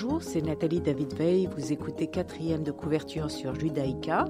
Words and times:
Bonjour, 0.00 0.22
c'est 0.22 0.42
Nathalie 0.42 0.80
David 0.80 1.12
Veil. 1.14 1.48
Vous 1.56 1.72
écoutez 1.72 2.06
quatrième 2.06 2.62
de 2.62 2.70
couverture 2.70 3.32
sur 3.32 3.58
Judaïka. 3.58 4.26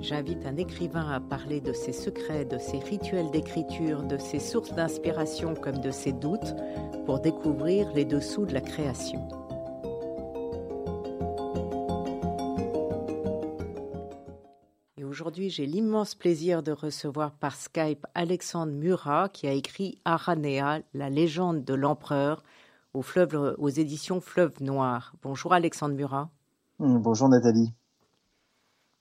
J'invite 0.00 0.46
un 0.46 0.56
écrivain 0.56 1.06
à 1.10 1.20
parler 1.20 1.60
de 1.60 1.74
ses 1.74 1.92
secrets, 1.92 2.46
de 2.46 2.56
ses 2.56 2.78
rituels 2.78 3.30
d'écriture, 3.30 4.02
de 4.02 4.16
ses 4.16 4.38
sources 4.38 4.72
d'inspiration 4.72 5.52
comme 5.56 5.76
de 5.76 5.90
ses 5.90 6.12
doutes 6.12 6.54
pour 7.04 7.20
découvrir 7.20 7.92
les 7.92 8.06
dessous 8.06 8.46
de 8.46 8.54
la 8.54 8.62
création. 8.62 9.28
Et 14.96 15.04
aujourd'hui, 15.04 15.50
j'ai 15.50 15.66
l'immense 15.66 16.14
plaisir 16.14 16.62
de 16.62 16.72
recevoir 16.72 17.32
par 17.32 17.56
Skype 17.56 18.06
Alexandre 18.14 18.72
Murat 18.72 19.28
qui 19.28 19.46
a 19.48 19.52
écrit 19.52 19.98
Aranea, 20.06 20.80
la 20.94 21.10
légende 21.10 21.62
de 21.62 21.74
l'empereur, 21.74 22.42
aux 22.94 23.68
éditions 23.68 24.20
Fleuve 24.20 24.62
Noir. 24.62 25.14
Bonjour 25.22 25.52
Alexandre 25.52 25.94
Murat. 25.94 26.30
Mmh, 26.78 26.98
bonjour 26.98 27.28
Nathalie. 27.28 27.72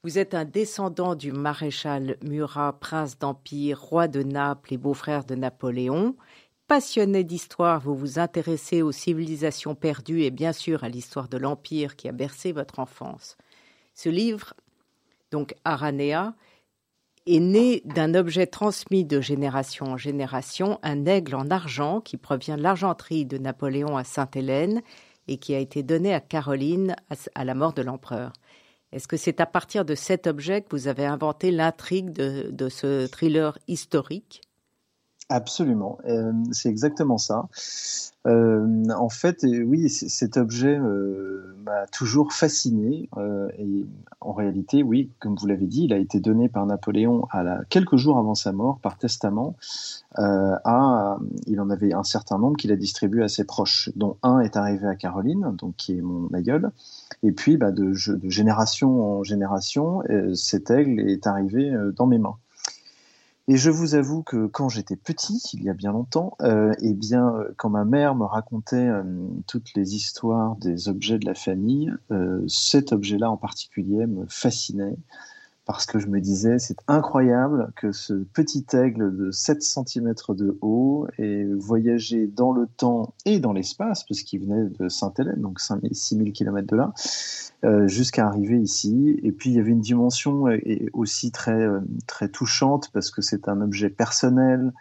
Vous 0.04 0.18
êtes 0.18 0.34
un 0.34 0.44
descendant 0.44 1.16
du 1.16 1.32
maréchal 1.32 2.18
Murat, 2.22 2.74
prince 2.80 3.18
d'Empire, 3.18 3.80
roi 3.80 4.08
de 4.08 4.22
Naples 4.22 4.74
et 4.74 4.78
beau-frère 4.78 5.24
de 5.24 5.36
Napoléon. 5.36 6.16
Passionné 6.68 7.24
d'histoire, 7.24 7.80
vous 7.80 7.96
vous 7.96 8.20
intéressez 8.20 8.82
aux 8.82 8.92
civilisations 8.92 9.76
perdues 9.76 10.24
et 10.24 10.32
bien 10.32 10.54
sûr 10.54 10.84
à 10.84 10.90
l'histoire 10.90 11.30
de 11.30 11.38
l'Empire 11.38 11.96
qui 11.96 12.10
a 12.10 12.12
bercé 12.12 12.52
votre 12.52 12.80
enfance. 12.80 13.38
Ce 13.94 14.10
livre, 14.10 14.54
donc 15.32 15.56
Aranea, 15.64 16.34
est 17.26 17.40
né 17.40 17.82
d'un 17.86 18.16
objet 18.16 18.48
transmis 18.48 19.06
de 19.06 19.22
génération 19.22 19.88
en 19.88 19.98
génération, 19.98 20.80
un 20.84 21.06
aigle 21.06 21.36
en 21.36 21.50
argent 21.50 22.02
qui 22.02 22.18
provient 22.18 22.58
de 22.58 22.64
l'argenterie 22.64 23.26
de 23.26 23.38
Napoléon 23.38 23.98
à 23.98 24.04
Sainte-Hélène 24.04 24.82
et 25.28 25.38
qui 25.38 25.56
a 25.56 25.60
été 25.60 25.84
donné 25.84 26.14
à 26.14 26.20
Caroline 26.20 26.96
à 27.36 27.46
la 27.46 27.56
mort 27.56 27.74
de 27.74 27.82
l'empereur. 27.82 28.34
Est-ce 28.92 29.08
que 29.08 29.18
c'est 29.18 29.42
à 29.42 29.46
partir 29.46 29.86
de 29.86 29.96
cet 29.96 30.28
objet 30.28 30.62
que 30.62 30.68
vous 30.72 30.88
avez 30.88 31.06
inventé 31.06 31.50
l'intrigue 31.50 32.12
de, 32.12 32.70
ce 32.70 33.08
thriller 33.08 33.58
historique? 33.68 34.42
Absolument, 35.30 35.98
euh, 36.06 36.34
c'est 36.52 36.70
exactement 36.70 37.18
ça. 37.18 37.48
Euh, 38.26 38.86
en 38.96 39.10
fait, 39.10 39.44
oui, 39.44 39.90
cet 39.90 40.38
objet 40.38 40.78
euh, 40.78 41.56
m'a 41.66 41.88
toujours 41.88 42.32
fasciné. 42.32 43.10
Euh, 43.18 43.50
et 43.58 43.86
en 44.22 44.34
réalité, 44.34 44.84
oui, 44.84 45.12
comme 45.20 45.36
vous 45.36 45.48
l'avez 45.48 45.68
dit, 45.68 45.86
il 45.86 45.94
a 45.94 45.98
été 45.98 46.20
donné 46.20 46.48
par 46.50 46.66
Napoléon 46.66 47.28
à 47.32 47.44
la, 47.44 47.64
quelques 47.70 47.98
jours 47.98 48.18
avant 48.18 48.36
sa 48.36 48.52
mort, 48.52 48.80
par 48.80 48.98
testament. 48.98 49.56
à, 50.16 51.18
il 51.48 51.60
en 51.60 51.70
avait 51.70 51.94
un 51.94 52.04
certain 52.04 52.38
nombre 52.38 52.56
qu'il 52.58 52.72
a 52.72 52.76
distribué 52.76 53.24
à 53.24 53.28
ses 53.28 53.46
proches, 53.46 53.90
dont 53.96 54.18
un 54.24 54.40
est 54.40 54.56
arrivé 54.56 54.88
à 54.88 54.96
Caroline, 54.96 55.56
donc 55.58 55.76
qui 55.76 55.98
est 55.98 56.02
mon 56.02 56.28
aïeul. 56.34 56.72
Et 57.24 57.32
puis, 57.32 57.58
bah, 57.58 57.72
de, 57.72 57.94
de, 58.16 58.30
génération 58.30 59.20
en 59.20 59.24
génération, 59.24 60.02
cet 60.36 60.70
aigle 60.70 61.00
est 61.10 61.28
arrivé 61.28 61.76
dans 61.96 62.08
mes 62.08 62.20
mains. 62.20 62.38
Et 63.50 63.58
je 63.58 63.70
vous 63.70 63.96
avoue 63.96 64.24
que 64.24 64.48
quand 64.48 64.70
j'étais 64.70 64.96
petit, 64.96 65.42
il 65.54 65.64
y 65.64 65.70
a 65.70 65.74
bien 65.74 65.92
longtemps, 65.92 66.38
euh, 66.42 66.74
eh 66.80 66.94
bien, 66.94 67.36
euh, 67.36 67.54
quand 67.58 67.70
ma 67.70 67.84
mère 67.84 68.16
me 68.16 68.24
racontait 68.24 68.88
euh, 68.88 69.04
toutes 69.48 69.74
les 69.76 69.96
histoires 69.96 70.56
des 70.56 70.88
objets 70.88 71.20
de 71.20 71.26
la 71.26 71.34
famille, 71.36 71.92
euh, 72.12 72.42
cet 72.48 72.94
objet-là 72.94 73.30
en 73.30 73.36
particulier 73.36 74.06
me 74.06 74.26
fascinait 74.30 74.96
parce 75.66 75.86
que 75.86 75.98
je 75.98 76.08
me 76.08 76.20
disais, 76.20 76.60
c'est 76.60 76.80
incroyable 76.88 77.72
que 77.78 77.94
ce 77.94 78.14
petit 78.34 78.66
aigle 78.74 79.16
de 79.16 79.32
7 79.32 79.62
cm 79.62 80.14
de 80.30 80.58
haut 80.62 81.08
ait 81.18 81.46
voyagé 81.58 82.28
dans 82.28 82.52
le 82.52 82.68
temps 82.68 83.14
et 83.26 83.40
dans 83.40 83.54
l'espace, 83.54 84.04
parce 84.04 84.22
qu'il 84.24 84.42
venait 84.42 84.70
de 84.78 84.90
Sainte-Hélène, 84.90 85.40
donc 85.40 85.60
6000 85.62 86.34
km 86.34 86.68
de 86.68 86.76
là, 86.76 86.94
euh, 87.64 87.88
jusqu'à 87.88 88.28
arriver 88.28 88.60
ici. 88.60 89.18
Et 89.24 89.32
puis 89.32 89.52
il 89.52 89.56
y 89.56 89.60
avait 89.60 89.72
une 89.72 89.80
dimension 89.80 90.48
euh, 90.48 90.60
aussi 90.92 91.32
très, 91.32 91.62
euh, 91.62 91.80
très 92.08 92.28
touchante, 92.28 92.90
parce 92.92 93.10
que 93.10 93.22
c'est 93.22 93.48
un 93.48 93.62
objet 93.62 93.90
personnel, 93.90 94.74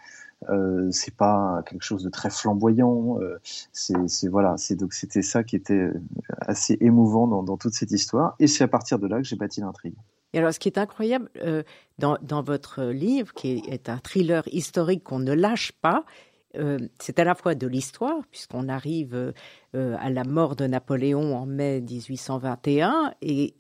euh, 0.51 0.91
c'est 0.91 1.15
pas 1.15 1.63
quelque 1.65 1.85
chose 1.85 2.03
de 2.03 2.11
très 2.11 2.31
flamboyant. 2.31 3.21
C'est 3.73 4.29
voilà, 4.29 4.57
c'était 4.57 5.23
ça 5.23 5.45
qui 5.45 5.55
était 5.55 5.93
assez 6.41 6.77
émouvant 6.81 7.29
dans, 7.29 7.45
dans 7.45 7.57
toute 7.57 7.75
cette 7.75 7.93
histoire. 7.93 8.35
Et 8.41 8.49
c'est 8.49 8.65
à 8.65 8.69
partir 8.69 8.99
de 8.99 9.07
là 9.07 9.19
que 9.19 9.25
j'ai 9.25 9.37
bâti 9.37 9.61
l'intrigue. 9.61 9.95
Et 10.33 10.39
alors, 10.39 10.53
ce 10.53 10.59
qui 10.59 10.69
est 10.69 10.79
incroyable 10.79 11.31
euh, 11.43 11.63
dans, 11.99 12.43
votre 12.43 12.85
livre, 12.85 13.33
qui 13.35 13.63
est 13.69 13.89
un 13.89 13.99
thriller 13.99 14.43
historique 14.51 15.05
qu'on 15.05 15.19
ne 15.19 15.33
lâche 15.33 15.73
pas, 15.73 16.05
euh, 16.57 16.79
c'est 16.99 17.19
à 17.19 17.25
la 17.25 17.35
fois 17.35 17.55
de 17.55 17.67
l'histoire, 17.67 18.23
puisqu'on 18.31 18.69
arrive 18.69 19.15
euh, 19.75 19.97
à 19.99 20.11
la 20.11 20.25
mort 20.25 20.57
de 20.57 20.67
Napoléon 20.67 21.37
en 21.37 21.47
mai 21.47 21.81
1821, 21.81 23.15
et 23.23 23.55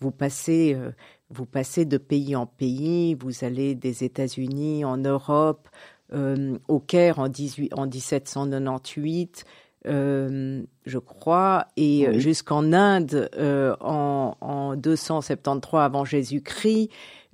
vous 0.00 0.10
passez, 0.10 0.76
vous 1.30 1.46
passez 1.46 1.84
de 1.84 1.98
pays 1.98 2.36
en 2.36 2.46
pays, 2.46 3.14
vous 3.14 3.44
allez 3.44 3.74
des 3.74 4.04
États-Unis 4.04 4.84
en 4.84 4.96
Europe, 4.96 5.68
au 6.12 6.80
Caire 6.80 7.18
en, 7.18 7.28
18, 7.28 7.74
en 7.74 7.86
1798. 7.86 9.44
Euh, 9.86 10.62
je 10.84 10.98
crois, 10.98 11.66
et 11.76 12.18
jusqu'en 12.18 12.72
Inde 12.72 13.30
euh, 13.36 13.76
en, 13.80 14.36
en, 14.40 14.76
273 14.76 15.84
avant 15.84 16.04
Jésus-Christ. 16.04 16.90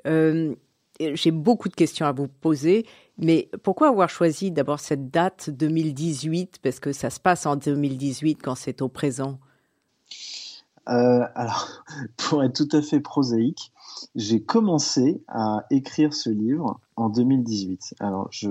Euh, 0.06 0.54
j'ai 1.00 1.30
beaucoup 1.30 1.68
de 1.68 1.74
questions 1.74 2.06
à 2.06 2.12
vous 2.12 2.28
poser, 2.28 2.86
mais 3.18 3.48
pourquoi 3.62 3.88
avoir 3.88 4.10
choisi 4.10 4.50
d'abord 4.50 4.80
cette 4.80 5.10
date 5.10 5.48
2018 5.50 6.58
Parce 6.62 6.78
que 6.78 6.92
ça 6.92 7.08
se 7.08 7.20
passe 7.20 7.46
en 7.46 7.56
2018 7.56 8.36
quand 8.42 8.54
c'est 8.54 8.82
au 8.82 8.88
présent. 8.88 9.38
alors, 10.84 11.84
pour 12.18 12.44
être 12.44 12.54
tout 12.54 12.76
à 12.76 12.82
fait 12.82 13.00
prosaïque, 13.00 13.72
j'ai 14.14 14.42
commencé 14.42 15.22
à 15.28 15.64
écrire 15.70 16.12
ce 16.12 16.28
livre 16.28 16.80
en 16.96 17.08
2018. 17.08 17.94
Alors, 18.00 18.28
je, 18.30 18.50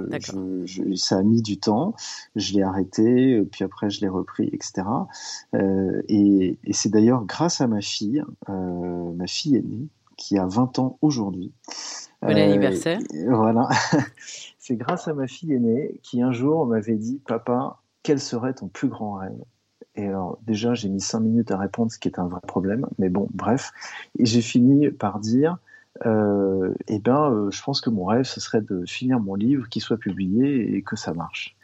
je, 0.66 0.96
ça 0.96 1.18
a 1.18 1.24
mis 1.24 1.42
du 1.42 1.58
temps. 1.58 1.96
Je 2.36 2.54
l'ai 2.54 2.64
arrêté, 2.64 3.36
euh, 3.36 3.46
puis 3.46 3.64
après 3.64 3.90
je 3.90 4.02
l'ai 4.02 4.08
repris, 4.08 4.50
etc. 4.54 4.84
Euh, 5.54 6.02
et, 6.08 6.58
et 6.64 6.74
c'est 6.74 6.90
d'ailleurs 6.90 7.26
grâce 7.26 7.62
à 7.62 7.68
ma 7.68 7.82
fille, 7.82 8.24
euh, 8.50 9.14
ma 9.14 9.28
fille 9.28 9.58
aînée, 9.58 9.88
qui 10.18 10.38
a 10.38 10.46
20 10.46 10.80
ans 10.80 10.98
aujourd'hui. 11.02 11.52
Bon 12.22 12.38
anniversaire. 12.38 13.00
Voilà. 13.28 13.70
c'est 14.60 14.76
grâce 14.76 15.08
à 15.08 15.14
ma 15.14 15.28
fille 15.28 15.54
aînée 15.54 16.00
qui 16.04 16.22
un 16.22 16.32
jour 16.32 16.68
m'avait 16.68 16.96
dit, 16.96 17.20
papa, 17.26 17.80
quel 18.04 18.20
serait 18.20 18.54
ton 18.54 18.68
plus 18.68 18.88
grand 18.88 19.14
rêve? 19.14 19.44
Et 19.96 20.08
alors, 20.08 20.40
déjà, 20.46 20.74
j'ai 20.74 20.88
mis 20.88 21.02
cinq 21.02 21.20
minutes 21.20 21.52
à 21.52 21.58
répondre, 21.58 21.92
ce 21.92 22.00
qui 22.00 22.08
est 22.08 22.20
un 22.20 22.28
vrai 22.28 22.40
problème. 22.48 22.86
Mais 22.98 23.10
bon, 23.10 23.28
bref. 23.34 23.72
Et 24.18 24.26
j'ai 24.26 24.42
fini 24.42 24.90
par 24.90 25.20
dire, 25.20 25.58
euh, 26.06 26.74
eh 26.88 27.00
ben, 27.00 27.32
euh, 27.32 27.52
je 27.52 27.62
pense 27.62 27.82
que 27.82 27.90
mon 27.90 28.06
rêve, 28.06 28.24
ce 28.24 28.40
serait 28.40 28.62
de 28.62 28.86
finir 28.86 29.20
mon 29.20 29.36
livre, 29.36 29.70
qu'il 29.70 29.82
soit 29.82 29.98
publié 29.98 30.76
et 30.76 30.82
que 30.82 30.96
ça 30.96 31.14
marche. 31.14 31.56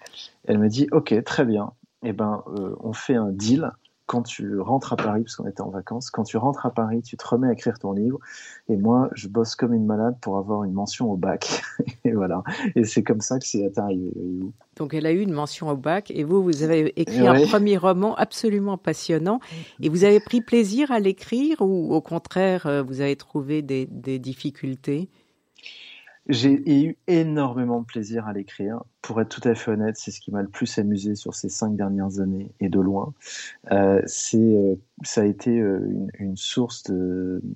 Elle 0.45 0.59
m'a 0.59 0.67
dit, 0.67 0.87
ok, 0.91 1.23
très 1.23 1.45
bien. 1.45 1.71
Eh 2.03 2.13
ben, 2.13 2.43
euh, 2.47 2.75
on 2.79 2.93
fait 2.93 3.15
un 3.15 3.31
deal 3.31 3.71
quand 4.07 4.23
tu 4.23 4.59
rentres 4.59 4.93
à 4.93 4.95
Paris, 4.95 5.23
parce 5.23 5.35
qu'on 5.35 5.47
était 5.47 5.61
en 5.61 5.69
vacances, 5.69 6.09
quand 6.09 6.23
tu 6.23 6.37
rentres 6.37 6.65
à 6.65 6.71
Paris, 6.71 7.01
tu 7.01 7.17
te 7.17 7.27
remets 7.27 7.49
à 7.49 7.51
écrire 7.51 7.77
ton 7.77 7.91
livre. 7.91 8.19
Et 8.69 8.77
moi, 8.77 9.09
je 9.13 9.27
bosse 9.27 9.55
comme 9.55 9.73
une 9.73 9.85
malade 9.85 10.15
pour 10.21 10.37
avoir 10.37 10.63
une 10.63 10.71
mention 10.71 11.11
au 11.11 11.17
bac. 11.17 11.61
et 12.05 12.13
voilà. 12.13 12.41
Et 12.75 12.85
c'est 12.85 13.03
comme 13.03 13.19
ça 13.19 13.37
que 13.37 13.45
c'est 13.45 13.77
arrivé. 13.77 14.09
Donc, 14.77 14.93
elle 14.93 15.05
a 15.05 15.11
eu 15.11 15.19
une 15.19 15.33
mention 15.33 15.69
au 15.69 15.75
bac. 15.75 16.09
Et 16.09 16.23
vous, 16.23 16.41
vous 16.41 16.63
avez 16.63 16.99
écrit 16.99 17.27
un 17.27 17.45
premier 17.47 17.75
roman 17.75 18.15
absolument 18.15 18.77
passionnant. 18.77 19.41
Et 19.81 19.89
vous 19.89 20.05
avez 20.05 20.21
pris 20.21 20.39
plaisir 20.39 20.91
à 20.91 20.99
l'écrire 20.99 21.61
ou 21.61 21.93
au 21.93 22.01
contraire, 22.01 22.65
euh, 22.65 22.81
vous 22.81 23.01
avez 23.01 23.17
trouvé 23.17 23.61
des, 23.61 23.87
des 23.87 24.19
difficultés? 24.19 25.09
J'ai 26.29 26.61
eu 26.87 26.97
énormément 27.07 27.81
de 27.81 27.85
plaisir 27.85 28.27
à 28.27 28.33
l'écrire. 28.33 28.83
Pour 29.01 29.21
être 29.21 29.29
tout 29.29 29.47
à 29.47 29.55
fait 29.55 29.71
honnête, 29.71 29.95
c'est 29.97 30.11
ce 30.11 30.19
qui 30.19 30.31
m'a 30.31 30.41
le 30.41 30.49
plus 30.49 30.77
amusé 30.77 31.15
sur 31.15 31.33
ces 31.33 31.49
cinq 31.49 31.75
dernières 31.75 32.19
années 32.19 32.51
et 32.59 32.69
de 32.69 32.79
loin. 32.79 33.13
Euh, 33.71 34.01
c'est, 34.05 34.37
euh, 34.37 34.75
ça 35.03 35.21
a 35.21 35.25
été 35.25 35.59
euh, 35.59 35.79
une, 35.89 36.09
une 36.19 36.37
source 36.37 36.83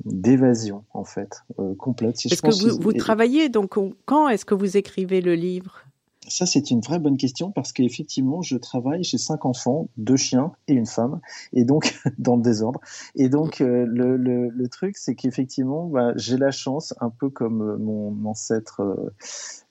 d'évasion 0.06 0.86
en 0.94 1.04
fait 1.04 1.42
euh, 1.60 1.76
complète. 1.76 2.16
est-ce 2.26 2.42
que 2.42 2.70
vous, 2.70 2.82
vous 2.82 2.94
travaillez 2.94 3.50
donc 3.50 3.78
quand 4.06 4.30
est-ce 4.30 4.46
que 4.46 4.56
vous 4.56 4.78
écrivez 4.78 5.22
le 5.22 5.36
livre? 5.36 5.84
Ça, 6.32 6.46
c'est 6.46 6.72
une 6.72 6.82
vraie 6.82 7.00
bonne 7.00 7.18
question 7.18 7.52
parce 7.52 7.74
qu'effectivement, 7.74 8.42
je 8.42 8.58
travaille 8.58 9.04
chez 9.04 9.18
cinq 9.18 9.46
enfants, 9.46 9.90
deux 9.98 10.16
chiens 10.16 10.54
et 10.68 10.74
une 10.74 10.86
femme, 10.86 11.20
et 11.54 11.66
donc 11.66 12.00
dans 12.18 12.36
le 12.36 12.42
désordre. 12.42 12.80
Et 13.16 13.30
donc 13.30 13.62
euh, 13.62 13.86
le, 13.86 14.68
truc, 14.70 14.98
c'est 14.98 15.16
qu'effectivement, 15.16 15.88
bah, 15.88 16.14
j'ai 16.16 16.38
la 16.38 16.52
chance, 16.52 16.94
un 17.02 17.10
peu 17.10 17.30
comme 17.30 17.62
euh, 17.62 17.78
mon 17.78 18.26
ancêtre 18.26 18.82
euh, 18.82 19.14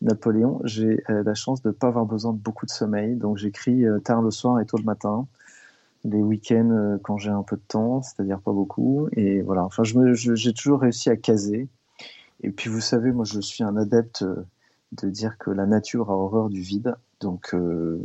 Napoléon, 0.02 0.60
j'ai 0.64 1.02
la 1.08 1.34
chance 1.34 1.62
de 1.62 1.68
ne 1.68 1.72
pas 1.72 1.88
avoir 1.88 2.06
besoin 2.06 2.32
de 2.32 2.38
beaucoup 2.38 2.66
de 2.66 2.70
sommeil. 2.70 3.16
Donc 3.16 3.36
j'écris 3.36 3.84
tard 4.04 4.22
le 4.22 4.30
soir 4.30 4.60
et 4.60 4.66
tôt 4.66 4.78
le 4.78 4.84
matin, 4.84 5.26
les 6.04 6.22
week-ends 6.22 6.98
quand 7.02 7.18
j'ai 7.18 7.30
un 7.30 7.42
peu 7.42 7.56
de 7.56 7.62
temps, 7.68 8.00
c'est-à-dire 8.02 8.40
pas 8.40 8.52
beaucoup. 8.52 9.08
Et 9.12 9.42
voilà. 9.42 9.64
Enfin, 9.64 9.82
j'ai 9.84 10.52
toujours 10.54 10.80
réussi 10.80 11.10
à 11.10 11.16
caser. 11.16 11.68
Et 12.42 12.50
puis 12.50 12.70
vous 12.70 12.80
savez, 12.80 13.12
moi, 13.12 13.26
je 13.26 13.40
suis 13.40 13.62
un 13.62 13.76
adepte 13.76 14.24
de 14.92 15.08
dire 15.08 15.38
que 15.38 15.50
la 15.50 15.66
nature 15.66 16.10
a 16.10 16.16
horreur 16.16 16.48
du 16.48 16.60
vide. 16.60 16.96
Donc, 17.20 17.54
euh, 17.54 18.00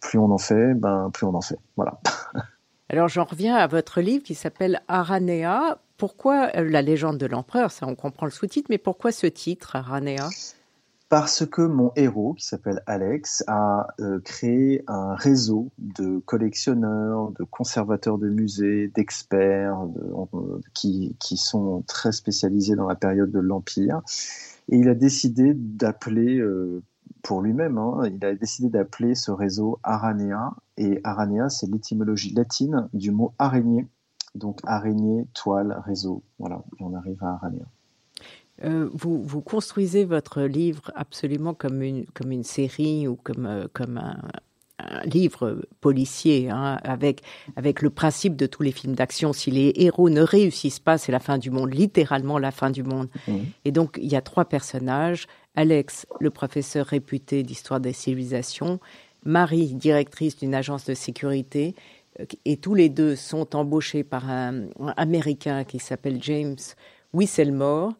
plus 0.00 0.18
on 0.18 0.30
en 0.30 0.38
fait, 0.38 0.74
ben, 0.74 1.10
plus 1.12 1.26
on 1.26 1.34
en 1.34 1.40
fait. 1.40 1.58
Voilà. 1.76 2.00
Alors 2.88 3.08
j'en 3.08 3.24
reviens 3.24 3.54
à 3.54 3.68
votre 3.68 4.00
livre 4.00 4.24
qui 4.24 4.34
s'appelle 4.34 4.82
Aranea. 4.88 5.78
Pourquoi 5.96 6.50
la 6.52 6.82
légende 6.82 7.18
de 7.18 7.26
l'empereur 7.26 7.70
Ça, 7.70 7.86
on 7.86 7.94
comprend 7.94 8.26
le 8.26 8.32
sous-titre, 8.32 8.66
mais 8.70 8.78
pourquoi 8.78 9.12
ce 9.12 9.26
titre, 9.26 9.76
Aranea? 9.76 10.28
Parce 11.10 11.44
que 11.44 11.62
mon 11.62 11.90
héros, 11.96 12.34
qui 12.34 12.46
s'appelle 12.46 12.84
Alex, 12.86 13.42
a 13.48 13.88
euh, 13.98 14.20
créé 14.20 14.84
un 14.86 15.16
réseau 15.16 15.72
de 15.78 16.20
collectionneurs, 16.20 17.32
de 17.32 17.42
conservateurs 17.42 18.16
de 18.16 18.28
musées, 18.28 18.86
d'experts 18.86 19.88
qui, 20.72 21.16
sont 21.36 21.82
très 21.88 22.12
spécialisés 22.12 22.76
dans 22.76 22.86
la 22.86 22.94
période 22.94 23.32
de 23.32 23.40
l'Empire. 23.40 24.02
Et 24.68 24.76
il 24.76 24.88
a 24.88 24.94
décidé 24.94 25.52
d'appeler, 25.52 26.38
euh, 26.38 26.80
pour 27.24 27.42
lui-même, 27.42 27.76
hein, 27.76 28.02
il 28.06 28.24
a 28.24 28.36
décidé 28.36 28.68
d'appeler 28.68 29.16
ce 29.16 29.32
réseau 29.32 29.80
Aranea. 29.82 30.54
Et 30.76 31.00
Aranea, 31.02 31.48
c'est 31.48 31.66
l'étymologie 31.66 32.32
latine 32.34 32.88
du 32.92 33.10
mot 33.10 33.34
araignée. 33.40 33.88
Donc 34.36 34.60
araignée, 34.62 35.26
toile, 35.34 35.76
réseau. 35.84 36.22
Voilà, 36.38 36.62
on 36.78 36.94
arrive 36.94 37.18
à 37.24 37.32
Aranea. 37.32 37.66
Euh, 38.64 38.88
vous, 38.92 39.22
vous, 39.22 39.40
construisez 39.40 40.04
votre 40.04 40.42
livre 40.42 40.90
absolument 40.94 41.54
comme 41.54 41.82
une, 41.82 42.06
comme 42.06 42.30
une 42.30 42.44
série 42.44 43.08
ou 43.08 43.16
comme, 43.16 43.46
euh, 43.46 43.68
comme 43.72 43.96
un, 43.98 44.16
livre 45.04 45.60
policier, 45.82 46.48
hein, 46.48 46.78
avec, 46.84 47.20
avec 47.56 47.82
le 47.82 47.90
principe 47.90 48.34
de 48.34 48.46
tous 48.46 48.62
les 48.62 48.72
films 48.72 48.94
d'action. 48.94 49.34
Si 49.34 49.50
les 49.50 49.74
héros 49.76 50.08
ne 50.08 50.22
réussissent 50.22 50.80
pas, 50.80 50.96
c'est 50.96 51.12
la 51.12 51.20
fin 51.20 51.36
du 51.36 51.50
monde, 51.50 51.74
littéralement 51.74 52.38
la 52.38 52.50
fin 52.50 52.70
du 52.70 52.82
monde. 52.82 53.08
Mmh. 53.28 53.36
Et 53.66 53.72
donc, 53.72 53.98
il 54.00 54.10
y 54.10 54.16
a 54.16 54.22
trois 54.22 54.46
personnages. 54.46 55.26
Alex, 55.54 56.06
le 56.18 56.30
professeur 56.30 56.86
réputé 56.86 57.42
d'histoire 57.42 57.80
des 57.80 57.92
civilisations, 57.92 58.80
Marie, 59.22 59.74
directrice 59.74 60.38
d'une 60.38 60.54
agence 60.54 60.86
de 60.86 60.94
sécurité, 60.94 61.74
et 62.44 62.56
tous 62.56 62.74
les 62.74 62.88
deux 62.88 63.16
sont 63.16 63.54
embauchés 63.56 64.04
par 64.04 64.30
un, 64.30 64.64
un 64.78 64.94
Américain 64.96 65.64
qui 65.64 65.78
s'appelle 65.78 66.22
James 66.22 66.56
Whistlemore, 67.12 67.94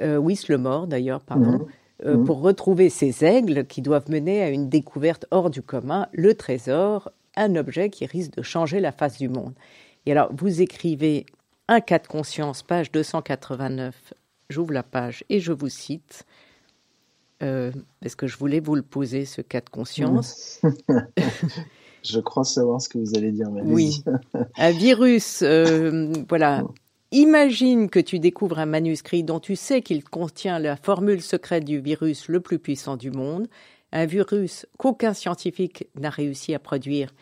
euh, 0.00 0.16
Whistlemore 0.18 0.86
d'ailleurs, 0.86 1.20
pardon, 1.20 1.52
mhm. 1.52 1.66
Euh, 2.04 2.16
mhm. 2.16 2.24
pour 2.24 2.40
retrouver 2.40 2.90
ces 2.90 3.24
aigles 3.24 3.66
qui 3.66 3.80
doivent 3.80 4.10
mener 4.10 4.42
à 4.42 4.50
une 4.50 4.68
découverte 4.68 5.26
hors 5.30 5.48
du 5.48 5.62
commun, 5.62 6.08
le 6.12 6.34
trésor, 6.34 7.12
un 7.36 7.54
objet 7.54 7.88
qui 7.88 8.04
risque 8.04 8.32
de 8.32 8.42
changer 8.42 8.80
la 8.80 8.90
face 8.90 9.16
du 9.16 9.28
monde. 9.28 9.54
Et 10.04 10.10
alors, 10.10 10.28
vous 10.34 10.60
écrivez 10.60 11.24
un 11.68 11.80
cas 11.80 12.00
de 12.00 12.08
conscience, 12.08 12.64
page 12.64 12.90
289, 12.90 14.12
j'ouvre 14.50 14.72
la 14.72 14.82
page 14.82 15.24
et 15.28 15.38
je 15.38 15.52
vous 15.52 15.68
cite, 15.68 16.24
euh, 17.42 17.72
parce 18.00 18.16
que 18.16 18.26
je 18.26 18.36
voulais 18.36 18.60
vous 18.60 18.74
le 18.74 18.82
poser, 18.82 19.24
ce 19.24 19.40
cas 19.40 19.60
de 19.60 19.70
conscience. 19.70 20.60
je 22.02 22.20
crois 22.20 22.44
savoir 22.44 22.82
ce 22.82 22.88
que 22.88 22.98
vous 22.98 23.16
allez 23.16 23.32
dire. 23.32 23.50
Mais 23.50 23.62
oui, 23.62 24.02
un 24.56 24.70
virus, 24.72 25.42
euh, 25.42 26.12
voilà, 26.28 26.64
Imagine 27.16 27.90
que 27.90 28.00
tu 28.00 28.18
découvres 28.18 28.58
un 28.58 28.66
manuscrit 28.66 29.22
dont 29.22 29.38
tu 29.38 29.54
sais 29.54 29.82
qu'il 29.82 30.02
contient 30.02 30.58
la 30.58 30.74
formule 30.74 31.22
secrète 31.22 31.64
du 31.64 31.78
virus 31.78 32.26
le 32.26 32.40
plus 32.40 32.58
puissant 32.58 32.96
du 32.96 33.12
monde, 33.12 33.46
un 33.92 34.04
virus 34.04 34.66
qu'aucun 34.78 35.14
scientifique 35.14 35.86
n'a 35.94 36.10
réussi 36.10 36.54
à 36.54 36.58
produire 36.58 37.14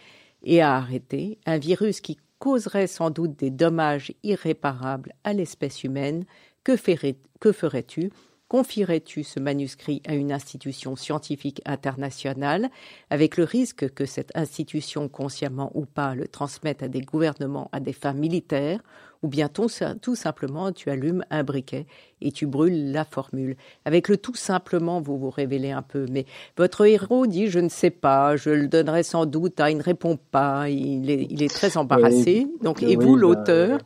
et 0.44 0.62
à 0.62 0.76
arrêter, 0.76 1.36
un 1.44 1.58
virus 1.58 2.00
qui 2.00 2.16
causerait 2.38 2.86
sans 2.86 3.10
doute 3.10 3.38
des 3.38 3.50
dommages 3.50 4.14
irréparables 4.22 5.12
à 5.24 5.34
l'espèce 5.34 5.84
humaine, 5.84 6.24
que, 6.64 6.74
ferais-tu? 6.78 8.10
Confierais-tu 8.52 9.24
ce 9.24 9.40
manuscrit 9.40 10.02
à 10.06 10.14
une 10.14 10.30
institution 10.30 10.94
scientifique 10.94 11.62
internationale, 11.64 12.68
avec 13.08 13.38
le 13.38 13.44
risque 13.44 13.88
que 13.94 14.04
cette 14.04 14.30
institution, 14.34 15.08
consciemment 15.08 15.72
ou 15.72 15.86
pas, 15.86 16.14
le 16.14 16.28
transmette 16.28 16.82
à 16.82 16.88
des 16.88 17.00
gouvernements 17.00 17.70
à 17.72 17.80
des 17.80 17.94
fins 17.94 18.12
militaires, 18.12 18.80
ou 19.22 19.28
bien 19.28 19.48
tout, 19.48 19.70
simplement 19.70 20.70
tu 20.70 20.90
allumes 20.90 21.24
un 21.30 21.44
briquet 21.44 21.86
et 22.20 22.30
tu 22.30 22.46
brûles 22.46 22.92
la 22.92 23.06
formule. 23.06 23.56
Avec 23.86 24.08
le 24.08 24.18
tout 24.18 24.34
simplement, 24.34 25.00
vous 25.00 25.16
vous 25.16 25.30
révélez 25.30 25.70
un 25.70 25.80
peu. 25.80 26.04
Mais 26.10 26.26
votre 26.58 26.84
héros 26.84 27.26
dit 27.26 27.46
je 27.46 27.58
ne 27.58 27.70
sais 27.70 27.88
pas, 27.88 28.36
je 28.36 28.50
le 28.50 28.68
donnerai 28.68 29.02
sans 29.02 29.24
doute, 29.24 29.60
ah, 29.60 29.70
il 29.70 29.78
ne 29.78 29.82
répond 29.82 30.18
pas, 30.30 30.68
il 30.68 31.10
est, 31.10 31.48
très 31.48 31.78
embarrassé. 31.78 32.46
Donc, 32.60 32.82
et 32.82 32.96
vous, 32.96 33.14
bah, 33.14 33.20
l'auteur? 33.22 33.78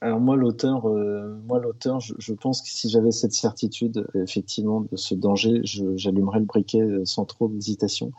Alors 0.00 0.20
moi, 0.20 0.36
l'auteur, 0.36 0.88
euh, 0.88 1.36
moi 1.46 1.58
l'auteur, 1.58 2.00
je, 2.00 2.32
pense 2.32 2.62
que 2.62 2.68
si 2.68 2.88
j'avais 2.88 3.10
cette 3.10 3.32
certitude, 3.32 4.06
effectivement, 4.14 4.82
de 4.82 4.96
ce 4.96 5.14
danger, 5.14 5.60
j'allumerais 5.64 6.38
le 6.38 6.44
briquet 6.44 6.86
sans 7.04 7.24
trop 7.24 7.48
d'hésitation. 7.48 8.12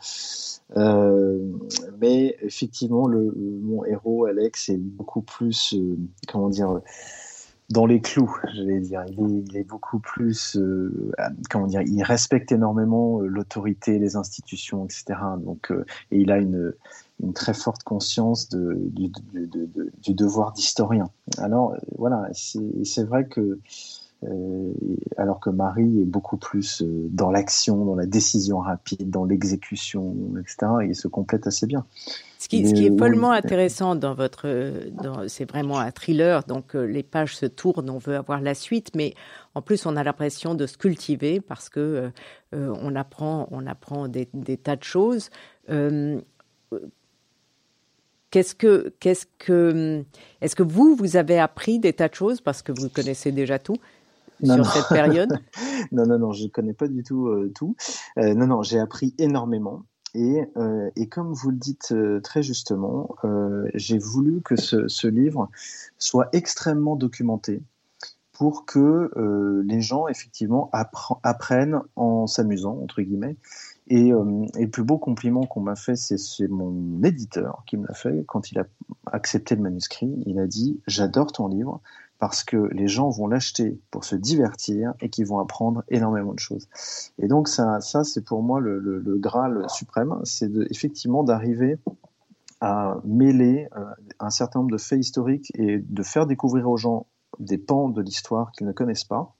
Euh, 0.76 1.38
mais 2.00 2.36
effectivement, 2.42 3.08
mon 3.08 3.84
héros 3.84 4.26
Alex 4.26 4.68
est 4.68 4.76
beaucoup 4.76 5.22
plus, 5.22 5.74
euh, 5.74 5.96
comment 6.28 6.48
dire, 6.48 6.80
dans 7.70 7.86
les 7.86 8.00
clous, 8.00 8.34
je 8.54 8.62
vais 8.62 8.80
dire. 8.80 9.04
Il 9.08 9.20
est, 9.20 9.44
il 9.48 9.56
est 9.56 9.64
beaucoup 9.64 9.98
plus, 9.98 10.56
euh, 10.56 11.12
comment 11.50 11.66
dire, 11.66 11.82
il 11.82 12.02
respecte 12.02 12.52
énormément 12.52 13.20
l'autorité, 13.20 13.98
les 13.98 14.16
institutions, 14.16 14.84
etc. 14.84 15.18
Donc, 15.38 15.72
et 16.10 16.18
il 16.18 16.30
a 16.30 16.38
une, 16.38 16.72
une 17.22 17.32
très 17.32 17.54
forte 17.54 17.82
conscience 17.82 18.48
de, 18.48 18.76
du, 18.92 19.08
du, 19.32 19.48
du 20.02 20.14
devoir 20.14 20.52
d'historien. 20.52 21.10
Alors, 21.38 21.74
voilà, 21.96 22.28
c'est 22.32 23.04
vrai 23.04 23.26
que 23.26 23.58
euh, 24.22 24.72
alors 25.16 25.40
que 25.40 25.48
Marie 25.48 26.02
est 26.02 26.04
beaucoup 26.04 26.36
plus 26.36 26.82
euh, 26.82 27.08
dans 27.10 27.30
l'action, 27.30 27.86
dans 27.86 27.94
la 27.94 28.04
décision 28.04 28.58
rapide, 28.58 29.08
dans 29.08 29.24
l'exécution, 29.24 30.14
etc. 30.38 30.72
Et 30.82 30.86
il 30.88 30.94
se 30.94 31.08
complète 31.08 31.46
assez 31.46 31.66
bien. 31.66 31.86
Ce 32.38 32.46
qui, 32.46 32.68
ce 32.68 32.74
qui 32.74 32.86
est 32.86 32.98
follement 32.98 33.32
intéressant 33.32 33.96
dans 33.96 34.14
votre, 34.14 34.46
c'est 35.28 35.48
vraiment 35.48 35.78
un 35.78 35.90
thriller, 35.90 36.42
donc 36.44 36.74
euh, 36.74 36.84
les 36.84 37.02
pages 37.02 37.36
se 37.36 37.46
tournent, 37.46 37.88
on 37.88 37.98
veut 37.98 38.16
avoir 38.16 38.40
la 38.40 38.54
suite, 38.54 38.90
mais 38.94 39.14
en 39.54 39.62
plus 39.62 39.86
on 39.86 39.96
a 39.96 40.04
l'impression 40.04 40.54
de 40.54 40.66
se 40.66 40.76
cultiver 40.76 41.40
parce 41.40 41.68
que 41.68 42.10
on 42.52 42.96
apprend, 42.96 43.46
on 43.50 43.66
apprend 43.66 44.08
des, 44.08 44.28
des 44.34 44.56
tas 44.56 44.76
de 44.76 44.82
choses. 44.82 45.30
Qu'est-ce 48.30 48.54
que, 48.54 48.94
qu'est-ce 49.00 49.26
que, 49.38 50.04
est-ce 50.40 50.54
que 50.54 50.62
vous, 50.62 50.94
vous 50.94 51.16
avez 51.16 51.38
appris 51.38 51.80
des 51.80 51.92
tas 51.92 52.08
de 52.08 52.14
choses 52.14 52.40
parce 52.40 52.62
que 52.62 52.70
vous 52.70 52.88
connaissez 52.88 53.32
déjà 53.32 53.58
tout 53.58 53.76
sur 54.44 54.66
cette 54.66 54.88
période? 54.88 55.38
Non, 55.92 56.06
non, 56.06 56.18
non, 56.18 56.32
je 56.32 56.44
ne 56.44 56.48
connais 56.48 56.74
pas 56.74 56.86
du 56.86 57.02
tout 57.02 57.26
euh, 57.28 57.50
tout. 57.54 57.74
Euh, 58.18 58.34
non, 58.34 58.46
non, 58.46 58.62
j'ai 58.62 58.78
appris 58.78 59.14
énormément. 59.18 59.82
Et, 60.14 60.44
euh, 60.56 60.90
et, 60.94 61.08
comme 61.08 61.32
vous 61.32 61.50
le 61.50 61.56
dites 61.56 61.94
très 62.22 62.42
justement, 62.42 63.16
j'ai 63.74 63.98
voulu 63.98 64.42
que 64.42 64.56
ce, 64.56 64.88
ce, 64.88 65.08
livre 65.08 65.48
soit 65.98 66.28
extrêmement 66.32 66.96
documenté 66.96 67.62
pour 68.32 68.66
que 68.66 69.10
les 69.64 69.80
gens 69.80 70.06
effectivement 70.08 70.70
apprennent 71.22 71.80
en 71.96 72.26
s'amusant 72.26 72.78
entre 72.82 73.02
guillemets. 73.02 73.36
Et, 73.90 74.08
et, 74.08 74.12
le 74.12 74.70
plus 74.70 74.84
beau 74.84 74.98
compliment 74.98 75.44
qu'on 75.44 75.60
m'a 75.60 75.74
fait, 75.74 75.96
c'est 75.96 76.48
mon 76.48 77.02
éditeur 77.02 77.64
qui 77.66 77.76
me 77.76 77.86
l'a 77.86 77.94
fait 77.94 78.24
quand 78.26 78.52
il 78.52 78.58
a 78.60 78.64
accepté 79.10 79.56
le 79.56 79.62
manuscrit. 79.62 80.22
Il 80.26 80.38
a 80.38 80.46
dit 80.46 80.80
"J'adore 80.86 81.32
ton 81.32 81.48
livre 81.48 81.80
parce 82.20 82.44
que 82.44 82.68
les 82.72 82.86
gens 82.86 83.08
vont 83.08 83.26
l'acheter 83.26 83.80
pour 83.90 84.04
se 84.04 84.14
divertir 84.14 84.92
et 85.00 85.08
qu'ils 85.08 85.26
vont 85.26 85.40
apprendre 85.40 85.82
énormément 85.88 86.34
de 86.34 86.38
choses. 86.38 86.68
Et 87.18 87.26
donc 87.26 87.48
ça, 87.48 87.80
ça 87.80 88.04
c'est 88.04 88.24
pour 88.24 88.42
moi 88.42 88.60
le, 88.60 88.78
le, 88.78 89.00
le 89.00 89.18
graal 89.18 89.64
suprême, 89.68 90.14
c'est 90.24 90.50
effectivement 90.70 91.24
d'arriver 91.24 91.78
à 92.60 92.98
mêler 93.04 93.68
euh, 93.76 93.84
un 94.20 94.30
certain 94.30 94.60
nombre 94.60 94.70
de 94.70 94.78
faits 94.78 95.00
historiques 95.00 95.50
et 95.54 95.78
de 95.78 96.02
faire 96.02 96.26
découvrir 96.26 96.68
aux 96.68 96.76
gens 96.76 97.06
des 97.38 97.56
pans 97.56 97.88
de 97.88 98.02
l'histoire 98.02 98.52
qu'ils 98.52 98.66
ne 98.66 98.72
connaissent 98.72 99.04
pas 99.04 99.34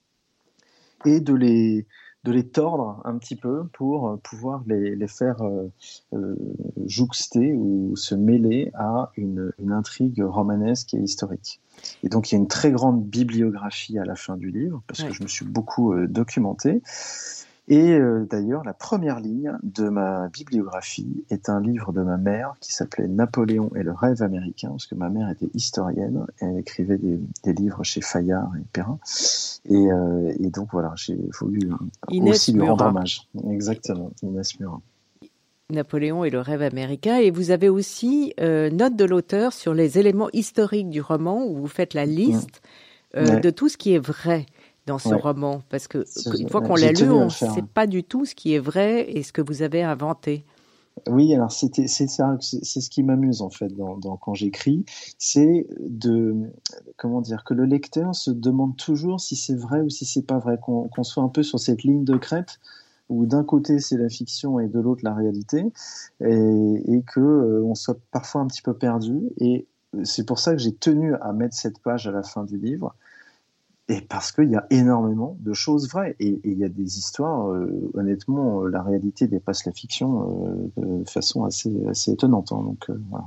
et 1.05 1.21
de 1.21 1.35
les 1.35 1.87
de 2.25 2.33
les 2.33 2.47
tordre 2.47 3.01
un 3.05 3.17
petit 3.17 3.37
peu 3.37 3.65
pour 3.73 4.19
pouvoir 4.23 4.63
les, 4.67 4.95
les 4.95 5.09
faire 5.09 5.41
euh, 5.43 5.71
euh 6.13 6.35
jouxter 6.87 7.55
ou 7.55 7.97
se 7.97 8.15
mêler 8.15 8.71
à 8.75 9.11
une, 9.17 9.53
une 9.59 9.73
intrigue 9.73 10.23
romanesque 10.23 10.95
et 10.95 10.99
historique. 10.99 11.61
Et 12.03 12.09
donc 12.09 12.31
il 12.31 12.35
y 12.35 12.39
a 12.39 12.41
une 12.41 12.49
très 12.49 12.73
grande 12.73 13.05
bibliographie 13.05 13.99
à 13.99 14.05
la 14.05 14.17
fin 14.17 14.37
du 14.37 14.51
livre, 14.51 14.83
parce 14.87 15.03
que 15.03 15.13
je 15.13 15.23
me 15.23 15.29
suis 15.29 15.47
beaucoup 15.47 15.93
euh, 15.93 16.07
documenté. 16.07 16.83
Et 17.71 17.93
euh, 17.93 18.27
d'ailleurs, 18.29 18.65
la 18.65 18.75
première 18.75 19.21
ligne 19.21 19.57
de 19.63 19.89
ma 19.89 20.27
bibliographie 20.27 21.25
est 21.31 21.49
un 21.49 21.61
livre 21.61 21.93
de 21.93 22.03
ma 22.03 22.17
mère 22.17 22.55
qui 22.59 22.73
s'appelait 22.73 23.07
Napoléon 23.07 23.71
et 23.77 23.85
le 23.85 23.93
rêve 23.93 24.23
américain, 24.23 24.71
parce 24.71 24.87
que 24.87 24.97
ma 24.97 25.09
mère 25.09 25.31
était 25.31 25.51
historienne, 25.55 26.27
elle 26.41 26.59
écrivait 26.59 26.99
des, 26.99 27.21
des 27.45 27.53
livres 27.53 27.85
chez 27.85 28.01
Fayard 28.01 28.51
et 28.57 28.65
Perrin. 28.73 28.99
Et, 29.67 29.93
euh, 29.93 30.33
et 30.41 30.51
donc 30.51 30.71
voilà, 30.73 30.93
j'ai 30.97 31.17
voulu 31.39 31.71
aussi 32.11 32.53
lui 32.53 32.63
rendre 32.63 32.87
hommage. 32.87 33.29
Exactement, 33.49 34.11
Inès 34.25 34.59
Murat. 34.59 34.81
Napoléon 35.71 36.25
et 36.25 36.31
le 36.31 36.41
rêve 36.41 36.63
américain. 36.63 37.19
Et 37.19 37.31
vous 37.31 37.53
avez 37.53 37.69
aussi 37.69 38.35
euh, 38.41 38.69
note 38.71 38.97
de 38.97 39.05
l'auteur 39.05 39.53
sur 39.53 39.75
les 39.75 39.97
éléments 39.97 40.29
historiques 40.33 40.91
du 40.91 41.01
roman 41.01 41.47
où 41.47 41.55
vous 41.55 41.69
faites 41.69 41.95
la 41.95 42.05
liste 42.05 42.63
euh, 43.17 43.39
de 43.39 43.51
tout 43.51 43.69
ce 43.69 43.77
qui 43.77 43.95
est 43.95 44.05
vrai 44.05 44.47
dans 44.91 44.99
ce 44.99 45.15
roman. 45.15 45.63
Parce 45.71 45.89
que 45.89 46.05
une 46.39 46.49
fois 46.49 46.61
qu'on 46.61 46.75
l'a 46.75 46.93
lu, 46.93 47.09
on 47.11 47.25
ne 47.25 47.31
sait 47.31 47.63
pas 47.75 47.87
du 47.87 48.05
tout 48.05 48.25
ce 48.25 48.35
qui 48.35 48.55
est 48.55 48.59
vrai 48.59 49.11
et 49.11 49.23
ce 49.23 49.33
que 49.33 49.43
vous 49.43 49.63
avez 49.63 49.83
inventé. 49.83 50.45
Oui, 51.09 51.33
alors 51.35 51.51
c'est 51.53 51.71
ce 51.73 52.91
qui 52.91 53.03
m'amuse 53.03 53.41
en 53.41 53.49
fait 53.49 53.69
dans, 53.69 53.97
dans 53.97 54.17
quand 54.17 54.35
j'écris, 54.35 54.85
c'est 55.19 55.67
de 55.81 56.35
comment 56.97 57.23
dire 57.23 57.45
que 57.45 57.55
le 57.55 57.65
lecteur 57.65 58.15
se 58.15 58.31
demande 58.31 58.77
toujours 58.77 59.21
si 59.21 59.37
c'est 59.37 59.55
vrai 59.55 59.81
ou 59.81 59.89
si 59.89 60.05
c'est 60.05 60.27
pas 60.27 60.39
vrai, 60.39 60.59
qu'on 60.61 61.03
soit 61.03 61.23
un 61.23 61.29
peu 61.29 61.43
sur 61.43 61.59
cette 61.59 61.85
ligne 61.85 62.05
de 62.05 62.17
crête 62.17 62.59
où 63.09 63.25
d'un 63.27 63.45
côté 63.45 63.79
c'est 63.79 63.97
la 63.97 64.09
fiction 64.09 64.61
et 64.61 64.69
de 64.69 64.79
l'autre 64.79 65.03
la 65.05 65.15
réalité, 65.15 65.65
et, 66.21 66.83
et 66.87 67.03
que 67.03 67.21
euh, 67.21 67.63
on 67.65 67.75
soit 67.75 67.99
parfois 68.13 68.41
un 68.43 68.47
petit 68.47 68.63
peu 68.63 68.75
perdu. 68.75 69.21
Et 69.39 69.67
c'est 70.05 70.25
pour 70.25 70.39
ça 70.39 70.53
que 70.53 70.59
j'ai 70.59 70.75
tenu 70.75 71.15
à 71.17 71.33
mettre 71.33 71.55
cette 71.55 71.81
page 71.81 72.07
à 72.07 72.13
la 72.13 72.23
fin 72.23 72.45
du 72.45 72.57
livre 72.59 72.95
et 73.91 74.01
parce 74.03 74.31
qu'il 74.31 74.51
y 74.51 74.57
a 74.57 74.67
énormément 74.71 75.37
de 75.41 75.53
choses 75.53 75.91
vraies. 75.91 76.15
Et, 76.21 76.41
il 76.45 76.59
y 76.59 76.65
a 76.65 76.69
des 76.69 76.99
histoires, 76.99 77.51
euh, 77.51 77.91
honnêtement, 77.95 78.63
euh, 78.63 78.69
la 78.69 78.83
réalité 78.83 79.27
dépasse 79.27 79.67
la 79.67 79.73
fiction 79.73 80.71
euh, 80.79 81.03
de 81.03 81.09
façon 81.09 81.45
assez, 81.45 81.73
assez 81.89 82.13
étonnante. 82.13 82.53
Hein. 82.53 82.63
donc, 82.65 82.87
voilà. 83.11 83.27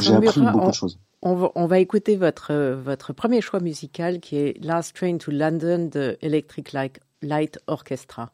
J'ai 0.00 0.14
appris 0.14 0.40
beaucoup 0.40 0.58
on, 0.58 0.68
de 0.68 0.74
choses. 0.74 0.98
On 1.22 1.34
va, 1.34 1.52
on 1.54 1.66
va, 1.66 1.78
écouter 1.78 2.16
votre, 2.16 2.54
votre 2.72 3.12
premier 3.12 3.40
choix 3.40 3.60
musical 3.60 4.18
qui 4.18 4.36
est 4.36 4.64
Last 4.64 4.96
Train 4.96 5.18
to 5.18 5.30
London 5.30 5.88
de 5.92 6.16
Electric 6.20 6.72
Light, 6.72 7.00
Light 7.22 7.60
Orchestra. 7.66 8.32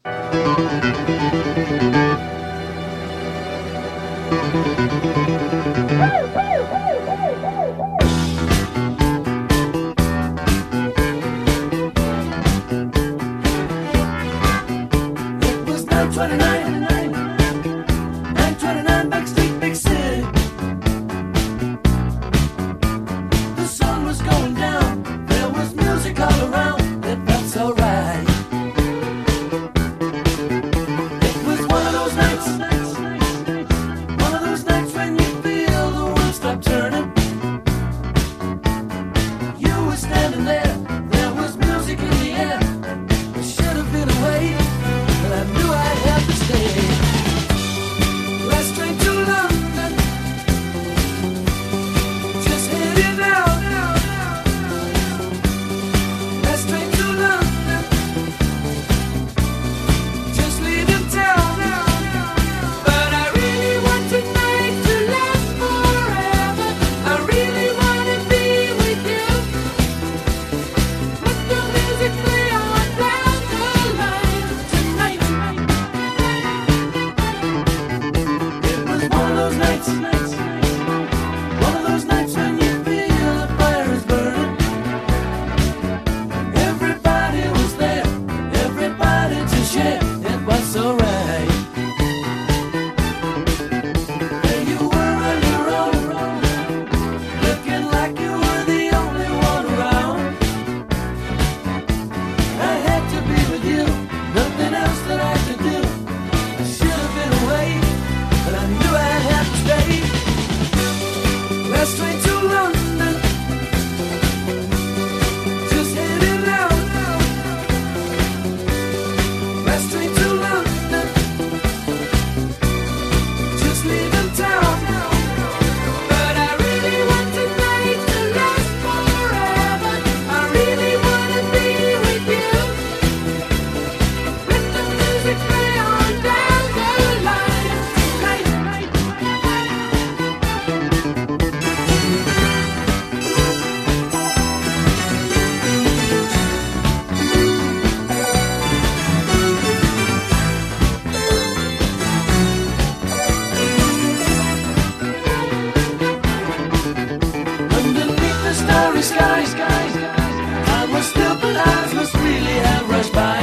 I 159.17 160.87
was 160.93 161.07
still, 161.07 161.35
but 161.41 161.57
must 161.95 162.15
really 162.15 162.59
have 162.69 162.89
rushed 162.91 163.13
by. 163.13 163.39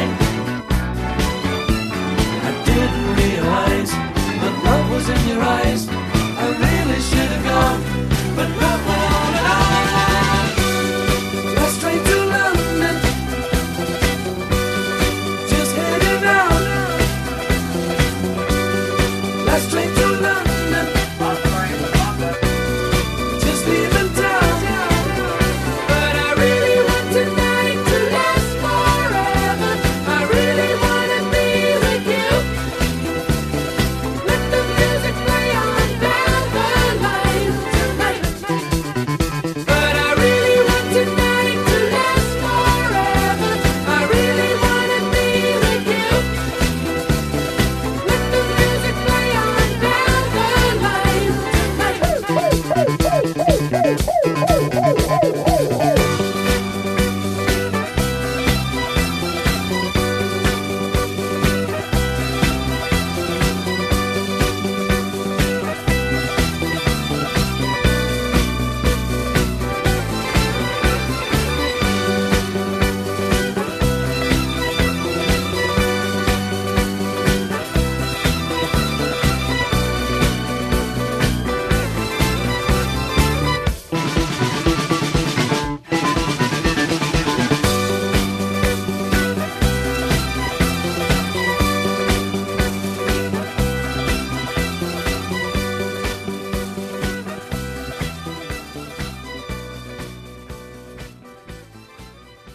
I 2.48 2.52
didn't 2.66 3.16
realize, 3.16 3.92
love 4.66 4.92
was 4.92 5.10
in 5.10 5.28
your 5.30 5.42
eyes. 5.42 6.01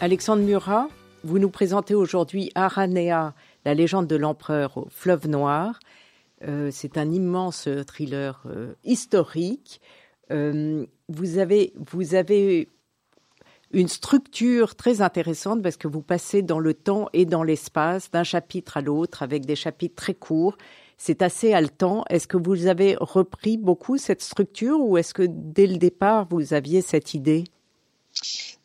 Alexandre 0.07 0.45
Murat, 0.45 0.87
vous 1.25 1.41
nous 1.41 1.51
présentez 1.51 1.97
aujourd'hui 1.97 2.53
Aranea, 2.55 3.35
la 3.65 3.75
légende 3.75 4.07
de 4.07 4.15
l'empereur 4.15 4.77
au 4.79 4.87
fleuve 4.89 5.27
noir. 5.27 5.81
Euh, 6.47 6.71
c'est 6.71 6.97
un 6.97 7.11
immense 7.11 7.69
thriller 7.89 8.41
euh, 8.47 8.75
historique. 8.85 9.81
Euh, 10.31 10.87
vous, 11.09 11.39
avez, 11.39 11.73
vous 11.75 12.15
avez 12.15 12.69
une 13.73 13.89
structure 13.89 14.77
très 14.77 15.01
intéressante 15.01 15.61
parce 15.61 15.77
que 15.77 15.89
vous 15.89 16.03
passez 16.03 16.41
dans 16.41 16.61
le 16.61 16.73
temps 16.75 17.09
et 17.13 17.25
dans 17.25 17.43
l'espace 17.43 18.09
d'un 18.13 18.23
chapitre 18.23 18.77
à 18.77 18.83
l'autre 18.83 19.25
avec 19.25 19.45
des 19.45 19.57
chapitres 19.57 19.97
très 19.97 20.15
courts. 20.15 20.57
C'est 20.99 21.21
assez 21.21 21.53
haletant. 21.53 22.05
Est-ce 22.11 22.29
que 22.29 22.37
vous 22.37 22.69
avez 22.69 22.95
repris 23.01 23.59
beaucoup 23.59 23.99
cette 23.99 24.23
structure 24.23 24.79
ou 24.81 24.99
est-ce 24.99 25.15
que 25.15 25.27
dès 25.29 25.67
le 25.67 25.79
départ 25.79 26.29
vous 26.31 26.55
aviez 26.55 26.81
cette 26.81 27.13
idée? 27.13 27.43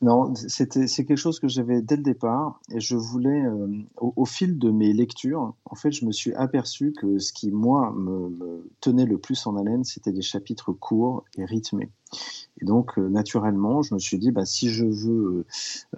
Non, 0.02 0.34
c'était 0.34 0.88
c'est 0.88 1.06
quelque 1.06 1.18
chose 1.18 1.40
que 1.40 1.48
j'avais 1.48 1.82
dès 1.82 1.96
le 1.96 2.02
départ 2.02 2.60
et 2.72 2.80
je 2.80 2.96
voulais 2.96 3.46
euh, 3.46 3.68
au, 3.98 4.26
fil 4.26 4.58
de 4.58 4.72
mes 4.72 4.94
lectures, 4.94 5.54
en 5.66 5.76
fait, 5.76 5.92
je 5.92 6.06
me 6.06 6.12
suis 6.12 6.34
aperçu 6.34 6.94
que 6.94 7.20
ce 7.20 7.32
qui 7.32 7.52
moi 7.52 7.94
me 7.96 8.66
tenait 8.80 9.06
le 9.06 9.20
plus 9.20 9.46
en 9.46 9.58
haleine, 9.58 9.84
c'était 9.84 10.12
des 10.12 10.24
chapitres 10.24 10.74
courts 10.74 11.24
et 11.38 11.46
rythmés. 11.46 11.92
Et 12.62 12.66
donc, 12.66 12.98
euh, 12.98 13.10
naturellement, 13.10 13.82
je 13.82 13.94
me 13.94 14.00
suis 14.00 14.20
dit, 14.20 14.32
bah, 14.32 14.46
si 14.46 14.70
je 14.70 14.86
veux, 14.86 15.46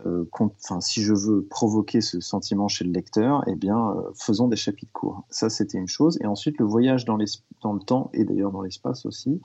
euh, 0.05 0.25
enfin, 0.31 0.79
si 0.79 1.03
je 1.03 1.13
veux 1.13 1.43
provoquer 1.43 1.99
ce 2.01 2.19
sentiment 2.19 2.67
chez 2.67 2.85
le 2.85 2.91
lecteur, 2.91 3.43
eh 3.47 3.55
bien, 3.55 3.91
euh, 3.91 4.11
faisons 4.15 4.47
des 4.47 4.55
chapitres 4.55 4.91
courts. 4.93 5.25
Ça, 5.29 5.49
c'était 5.49 5.77
une 5.77 5.87
chose. 5.87 6.17
Et 6.21 6.25
ensuite, 6.25 6.57
le 6.59 6.65
voyage 6.65 7.05
dans, 7.05 7.17
dans 7.61 7.73
le 7.73 7.81
temps 7.81 8.09
et 8.13 8.23
d'ailleurs 8.23 8.51
dans 8.51 8.61
l'espace 8.61 9.05
aussi, 9.05 9.41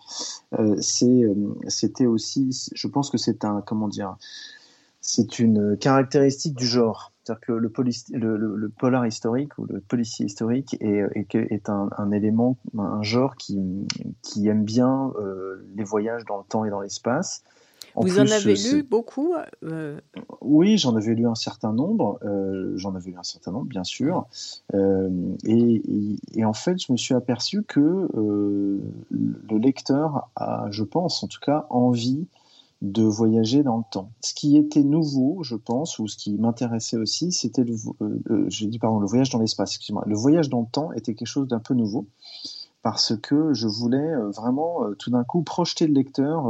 c'était 1.68 2.06
aussi, 2.06 2.70
je 2.72 2.86
pense 2.86 3.10
que 3.10 3.18
c'est 3.18 3.44
un, 3.44 3.62
comment 3.62 3.88
dire, 3.88 4.16
c'est 5.00 5.38
une 5.38 5.76
caractéristique 5.76 6.54
du 6.54 6.66
genre. 6.66 7.12
C'est-à-dire 7.28 7.40
que 7.46 7.52
le, 7.52 8.56
le, 8.56 8.68
polar 8.70 9.06
historique 9.06 9.58
ou 9.58 9.66
le 9.66 9.80
policier 9.80 10.24
historique 10.24 10.78
est, 10.80 11.04
est, 11.34 11.68
un, 11.68 12.10
élément, 12.10 12.56
un 12.78 13.02
genre 13.02 13.36
qui, 13.36 13.58
qui 14.22 14.48
aime 14.48 14.64
bien 14.64 15.12
euh, 15.18 15.62
les 15.76 15.84
voyages 15.84 16.24
dans 16.24 16.38
le 16.38 16.44
temps 16.44 16.64
et 16.64 16.70
dans 16.70 16.80
l'espace. 16.80 17.44
Vous 17.96 18.18
en 18.18 18.26
avez 18.26 18.54
lu 18.54 18.82
beaucoup 18.82 19.34
euh? 19.62 20.00
Oui, 20.40 20.78
j'en 20.78 20.96
avais 20.96 21.14
lu 21.14 21.26
un 21.26 21.34
certain 21.34 21.72
nombre. 21.74 22.18
Euh, 22.24 22.72
j'en 22.76 22.94
avais 22.94 23.10
lu 23.10 23.18
un 23.18 23.24
certain 23.24 23.52
nombre, 23.52 23.66
bien 23.66 23.84
sûr. 23.84 24.26
Et, 24.72 25.82
et, 26.34 26.44
en 26.46 26.52
fait, 26.54 26.78
je 26.80 26.92
me 26.92 26.96
suis 26.96 27.14
aperçu 27.14 27.62
que 27.62 28.08
le 28.10 29.58
lecteur 29.58 30.30
a, 30.34 30.68
je 30.70 30.84
pense 30.84 31.22
en 31.22 31.26
tout 31.26 31.40
cas, 31.40 31.66
envie 31.68 32.26
de 32.82 33.02
voyager 33.02 33.62
dans 33.62 33.78
le 33.78 33.82
temps. 33.90 34.12
Ce 34.20 34.34
qui 34.34 34.56
était 34.56 34.84
nouveau, 34.84 35.42
je 35.42 35.56
pense, 35.56 35.98
ou 35.98 36.06
ce 36.06 36.16
qui 36.16 36.36
m'intéressait 36.38 36.96
aussi, 36.96 37.32
c'était 37.32 37.64
le, 37.64 37.74
euh, 38.00 38.44
j'ai 38.48 38.66
dit 38.66 38.78
pardon, 38.78 39.00
le 39.00 39.06
voyage 39.06 39.30
dans 39.30 39.40
l'espace. 39.40 39.70
Excusez-moi, 39.70 40.04
le 40.06 40.16
voyage 40.16 40.48
dans 40.48 40.60
le 40.60 40.66
temps 40.70 40.92
était 40.92 41.14
quelque 41.14 41.28
chose 41.28 41.48
d'un 41.48 41.58
peu 41.58 41.74
nouveau 41.74 42.06
parce 42.82 43.16
que 43.20 43.52
je 43.52 43.66
voulais 43.66 43.98
euh, 43.98 44.30
vraiment 44.30 44.84
euh, 44.84 44.94
tout 44.94 45.10
d'un 45.10 45.24
coup 45.24 45.42
projeter 45.42 45.88
le 45.88 45.94
lecteur 45.94 46.44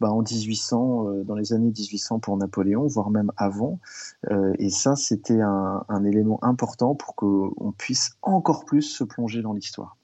bah, 0.00 0.12
en 0.12 0.20
1800, 0.20 1.24
dans 1.24 1.34
les 1.34 1.54
années 1.54 1.70
1800 1.70 2.18
pour 2.18 2.36
Napoléon, 2.36 2.86
voire 2.86 3.10
même 3.10 3.32
avant. 3.36 3.78
et 4.58 4.70
ça, 4.70 4.96
c'était 4.96 5.40
un 5.40 6.04
élément 6.04 6.38
important 6.42 6.94
pour 6.94 7.14
qu'on 7.14 7.72
puisse 7.76 8.16
encore 8.22 8.66
plus 8.66 8.82
se 8.82 9.04
plonger 9.04 9.40
dans 9.40 9.54
l'histoire. 9.54 9.96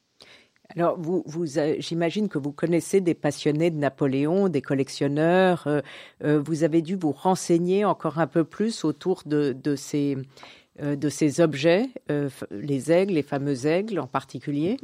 Alors, 0.77 0.99
euh, 0.99 1.77
j'imagine 1.79 2.29
que 2.29 2.39
vous 2.39 2.53
connaissez 2.53 3.01
des 3.01 3.15
passionnés 3.15 3.71
de 3.71 3.77
Napoléon, 3.77 4.49
des 4.49 4.63
collectionneurs. 4.63 5.65
Euh, 5.67 5.81
euh, 6.23 6.41
vous 6.41 6.63
avez 6.63 6.83
dû 6.83 6.97
vous 6.97 7.13
renseigner 7.13 7.85
encore 7.85 8.19
un 8.19 8.27
peu 8.27 8.45
plus 8.45 8.85
autour 8.85 9.23
de, 9.27 9.55
ces, 9.77 10.17
objets, 11.41 11.91
les 12.51 12.93
aigles, 12.93 13.15
les 13.15 13.23
fameux 13.23 13.67
aigles 13.67 13.99
en 13.99 14.07
particulier. 14.07 14.77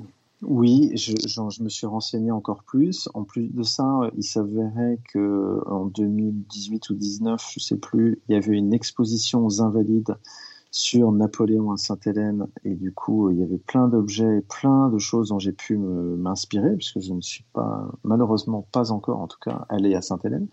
Oui, 0.42 0.92
je, 0.94 1.62
me 1.62 1.68
suis 1.68 1.86
renseigné 1.86 2.30
encore 2.30 2.62
plus. 2.64 3.08
En 3.14 3.24
plus 3.24 3.48
de 3.48 3.62
ça, 3.62 4.10
il 4.16 4.24
s'avérait 4.24 4.98
que 5.12 5.62
en 5.66 5.86
2018 5.86 6.90
ou 6.90 6.94
2019, 6.94 7.50
je 7.54 7.60
sais 7.60 7.76
plus, 7.76 8.18
il 8.28 8.34
y 8.34 8.36
avait 8.36 8.56
une 8.56 8.74
exposition 8.74 9.46
aux 9.46 9.62
Invalides 9.62 10.16
sur 10.76 11.10
Napoléon 11.10 11.72
à 11.72 11.78
Sainte-Hélène. 11.78 12.48
Et 12.64 12.74
du 12.74 12.92
coup, 12.92 13.30
il 13.30 13.38
y 13.38 13.42
avait 13.42 13.56
plein 13.56 13.88
d'objets, 13.88 14.42
plein 14.42 14.90
de 14.90 14.98
choses 14.98 15.30
dont 15.30 15.38
j'ai 15.38 15.52
pu 15.52 15.78
m'inspirer, 15.78 16.76
puisque 16.76 17.00
je 17.00 17.14
ne 17.14 17.22
suis 17.22 17.44
pas, 17.54 17.90
malheureusement 18.04 18.68
pas 18.72 18.92
encore, 18.92 19.20
en 19.20 19.26
tout 19.26 19.38
cas, 19.40 19.64
allé 19.70 19.94
à 19.94 20.02
Sainte-Hélène. 20.02 20.48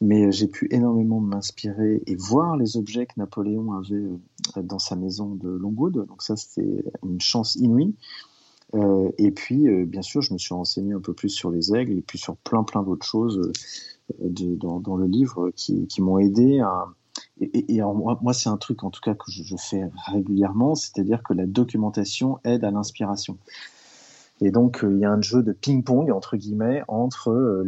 Mais 0.00 0.32
j'ai 0.32 0.48
pu 0.48 0.66
énormément 0.72 1.20
m'inspirer 1.20 2.02
et 2.04 2.16
voir 2.16 2.56
les 2.56 2.76
objets 2.76 3.06
que 3.06 3.12
Napoléon 3.16 3.74
avait 3.74 3.94
euh, 3.94 4.62
dans 4.62 4.80
sa 4.80 4.96
maison 4.96 5.36
de 5.36 5.48
Longwood. 5.48 6.04
Donc 6.04 6.22
ça, 6.22 6.34
c'était 6.34 6.84
une 7.04 7.20
chance 7.20 7.54
inouïe. 7.54 7.94
Euh, 8.74 9.12
et 9.18 9.30
puis, 9.30 9.68
euh, 9.68 9.84
bien 9.86 10.02
sûr, 10.02 10.20
je 10.20 10.32
me 10.32 10.38
suis 10.38 10.52
renseigné 10.52 10.94
un 10.94 11.00
peu 11.00 11.12
plus 11.12 11.28
sur 11.28 11.52
les 11.52 11.76
aigles 11.76 11.96
et 11.96 12.02
puis 12.02 12.18
sur 12.18 12.36
plein, 12.38 12.64
plein 12.64 12.82
d'autres 12.82 13.06
choses 13.06 13.52
dans, 14.18 14.96
le 14.96 15.06
livre 15.06 15.52
qui, 15.54 15.86
qui 15.86 16.02
m'ont 16.02 16.18
aidé 16.18 16.58
à, 16.58 16.88
et, 17.40 17.80
moi, 17.82 18.32
c'est 18.32 18.48
un 18.48 18.56
truc 18.56 18.84
en 18.84 18.90
tout 18.90 19.00
cas 19.00 19.14
que 19.14 19.30
je, 19.30 19.56
fais 19.56 19.90
régulièrement, 20.06 20.74
c'est-à-dire 20.74 21.22
que 21.22 21.34
la 21.34 21.46
documentation 21.46 22.38
aide 22.44 22.64
à 22.64 22.70
l'inspiration. 22.70 23.38
Et 24.40 24.50
donc, 24.50 24.82
euh, 24.82 24.92
il 24.92 24.98
y 24.98 25.04
a 25.04 25.10
un 25.10 25.20
jeu 25.20 25.42
de 25.42 25.52
ping-pong, 25.52 26.10
entre 26.10 26.36
guillemets, 26.36 26.82
entre 26.88 27.30
euh, 27.30 27.64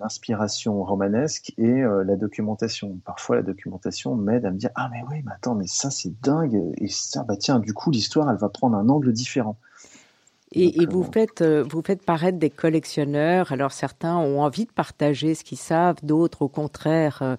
l'inspiration 0.00 0.82
romanesque 0.82 1.52
et 1.58 1.82
euh, 1.82 2.02
la 2.04 2.16
documentation. 2.16 2.98
Parfois, 3.04 3.36
la 3.36 3.42
documentation 3.42 4.16
m'aide 4.16 4.44
à 4.46 4.50
me 4.50 4.58
dire 4.58 4.70
Ah, 4.74 4.88
mais 4.92 5.02
oui, 5.10 5.22
mais 5.24 5.32
attends, 5.32 5.54
mais 5.54 5.66
ça, 5.68 5.90
c'est 5.90 6.12
dingue. 6.22 6.60
Et 6.78 6.88
ça, 6.88 7.22
bah 7.22 7.36
tiens, 7.36 7.60
du 7.60 7.72
coup, 7.72 7.90
l'histoire, 7.90 8.28
elle 8.30 8.36
va 8.36 8.48
prendre 8.48 8.76
un 8.76 8.88
angle 8.88 9.12
différent. 9.12 9.56
Et, 10.52 10.82
et 10.82 10.86
vous, 10.86 11.04
faites, 11.04 11.42
vous 11.42 11.82
faites 11.82 12.02
paraître 12.02 12.38
des 12.38 12.50
collectionneurs. 12.50 13.52
Alors, 13.52 13.72
certains 13.72 14.16
ont 14.16 14.42
envie 14.42 14.64
de 14.64 14.72
partager 14.72 15.34
ce 15.34 15.44
qu'ils 15.44 15.58
savent, 15.58 15.98
d'autres, 16.02 16.42
au 16.42 16.48
contraire, 16.48 17.36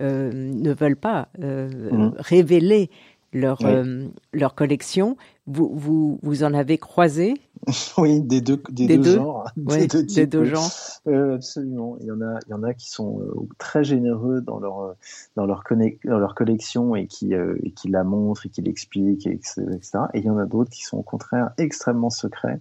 ne 0.00 0.72
veulent 0.72 0.96
pas 0.96 1.28
euh, 1.42 1.68
mmh. 1.68 2.14
révéler 2.18 2.90
leur, 3.32 3.64
euh, 3.64 4.06
leur 4.32 4.54
collection. 4.54 5.16
Vous, 5.46 5.70
vous, 5.72 6.18
vous 6.22 6.42
en 6.42 6.52
avez 6.54 6.78
croisé 6.78 7.34
Oui, 7.98 8.20
des 8.20 8.40
deux, 8.40 8.60
des, 8.70 8.98
deux, 8.98 9.16
genres. 9.16 9.50
des 9.56 9.86
deux, 9.86 10.02
des 10.02 10.26
deux 10.26 10.44
genres. 10.44 10.70
absolument. 11.06 11.96
Il 12.00 12.06
y, 12.06 12.10
en 12.10 12.20
a, 12.20 12.38
il 12.46 12.50
y 12.50 12.54
en 12.54 12.62
a 12.62 12.74
qui 12.74 12.90
sont 12.90 13.20
très 13.58 13.84
généreux 13.84 14.40
dans 14.40 14.58
leur, 14.58 14.94
dans 15.36 15.46
leur, 15.46 15.62
dans 16.04 16.18
leur 16.18 16.34
collection 16.34 16.96
et 16.96 17.06
qui, 17.06 17.32
et 17.34 17.70
qui 17.72 17.88
la 17.88 18.04
montrent 18.04 18.46
et 18.46 18.48
qui 18.48 18.62
l'expliquent, 18.62 19.26
etc. 19.26 19.80
Et 20.14 20.18
il 20.18 20.24
y 20.24 20.30
en 20.30 20.38
a 20.38 20.46
d'autres 20.46 20.70
qui 20.70 20.84
sont 20.84 20.98
au 20.98 21.02
contraire 21.02 21.50
extrêmement 21.58 22.10
secrets 22.10 22.60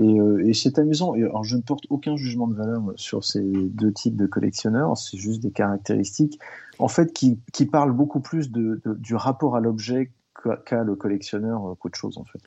euh, 0.00 0.42
et, 0.46 0.54
c'est 0.54 0.78
amusant. 0.78 1.12
alors, 1.12 1.44
je 1.44 1.56
ne 1.56 1.62
porte 1.62 1.84
aucun 1.90 2.16
jugement 2.16 2.46
de 2.46 2.54
valeur 2.54 2.82
sur 2.96 3.24
ces 3.24 3.42
deux 3.42 3.92
types 3.92 4.16
de 4.16 4.26
collectionneurs. 4.26 4.96
C'est 4.96 5.18
juste 5.18 5.42
des 5.42 5.50
caractéristiques, 5.50 6.38
en 6.78 6.88
fait, 6.88 7.12
qui, 7.12 7.38
qui 7.52 7.66
parlent 7.66 7.92
beaucoup 7.92 8.20
plus 8.20 8.50
de, 8.50 8.80
du 8.98 9.14
rapport 9.14 9.56
à 9.56 9.60
l'objet 9.60 10.10
qu'a 10.64 10.82
le 10.82 10.96
collectionneur 10.96 11.66
euh, 11.66 11.74
qu'autre 11.74 11.98
chose, 11.98 12.18
en 12.18 12.24
fait. 12.24 12.40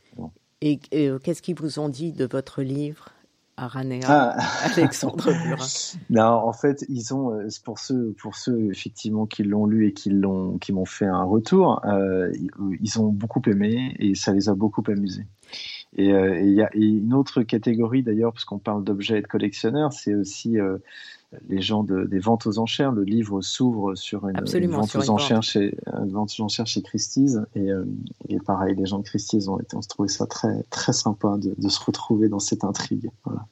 Et, 0.62 0.80
euh, 0.94 1.20
qu'est-ce 1.20 1.42
qu'ils 1.42 1.56
vous 1.56 1.80
ont 1.80 1.90
dit 1.90 2.12
de 2.12 2.26
votre 2.26 2.62
livre 2.62 3.10
Aranea, 3.58 4.02
ah. 4.08 4.36
Alexandre 4.76 5.30
Non, 6.10 6.24
en 6.24 6.52
fait, 6.52 6.84
ils 6.90 7.14
ont, 7.14 7.40
pour 7.64 7.80
ceux, 7.80 8.14
pour 8.22 8.36
ceux 8.36 8.70
effectivement 8.70 9.28
qui 9.28 9.44
l'ont 9.44 9.66
lu 9.66 9.88
et 9.88 9.94
qui 9.94 10.10
l'ont, 10.10 10.58
qui 10.58 10.74
m'ont 10.74 10.84
fait 10.84 11.06
un 11.06 11.24
retour, 11.24 11.82
ils 12.82 13.00
ont 13.00 13.08
beaucoup 13.08 13.42
aimé 13.48 13.96
et 14.00 14.14
ça 14.14 14.34
les 14.34 14.50
a 14.50 14.56
beaucoup 14.56 14.84
amusés. 14.88 15.26
Euh, 16.00 16.36
et 16.36 16.44
il 16.44 16.54
y 16.54 16.62
a 16.62 16.70
une 16.74 17.14
autre 17.14 17.44
catégorie 17.44 18.04
d'ailleurs, 18.04 18.34
parce 18.34 18.46
qu'on 18.46 18.60
parle 18.60 18.84
d'objets 18.84 19.20
et 19.20 19.22
de 19.22 19.28
collectionneurs, 19.28 19.94
c'est 19.94 20.14
aussi 20.14 20.60
euh, 20.60 20.78
les 21.48 21.62
gens 21.62 21.84
de, 21.84 22.04
des 22.04 22.20
ventes 22.20 22.46
aux 22.48 22.60
enchères. 22.60 22.92
Le 22.92 23.04
livre 23.04 23.42
s'ouvre 23.42 23.96
sur 23.96 24.28
une, 24.28 24.36
vente 24.68 24.96
aux 24.96 25.10
enchères 25.10 25.44
chez 25.44 25.78
une 25.88 26.12
vente 26.12 26.34
aux 26.38 26.44
enchères 26.44 26.68
chez 26.68 26.82
Christie's 26.82 27.38
et, 27.56 27.72
euh, 27.72 27.86
et, 28.28 28.40
pareil, 28.40 28.76
les 28.76 28.86
gens 28.86 29.00
de 29.00 29.04
Christie's 29.04 29.48
ont 29.48 29.60
été, 29.60 29.76
on 29.78 29.82
se 29.82 29.88
trouvait 29.88 30.10
ça 30.10 30.26
très 30.28 30.64
très 30.70 30.94
sympa 30.94 31.38
de, 31.38 31.56
de 31.58 31.70
se 31.70 31.84
retrouver 31.84 32.28
dans 32.28 32.40
cette 32.40 32.64
intrigue. 32.64 33.10
Voilà. 33.24 33.46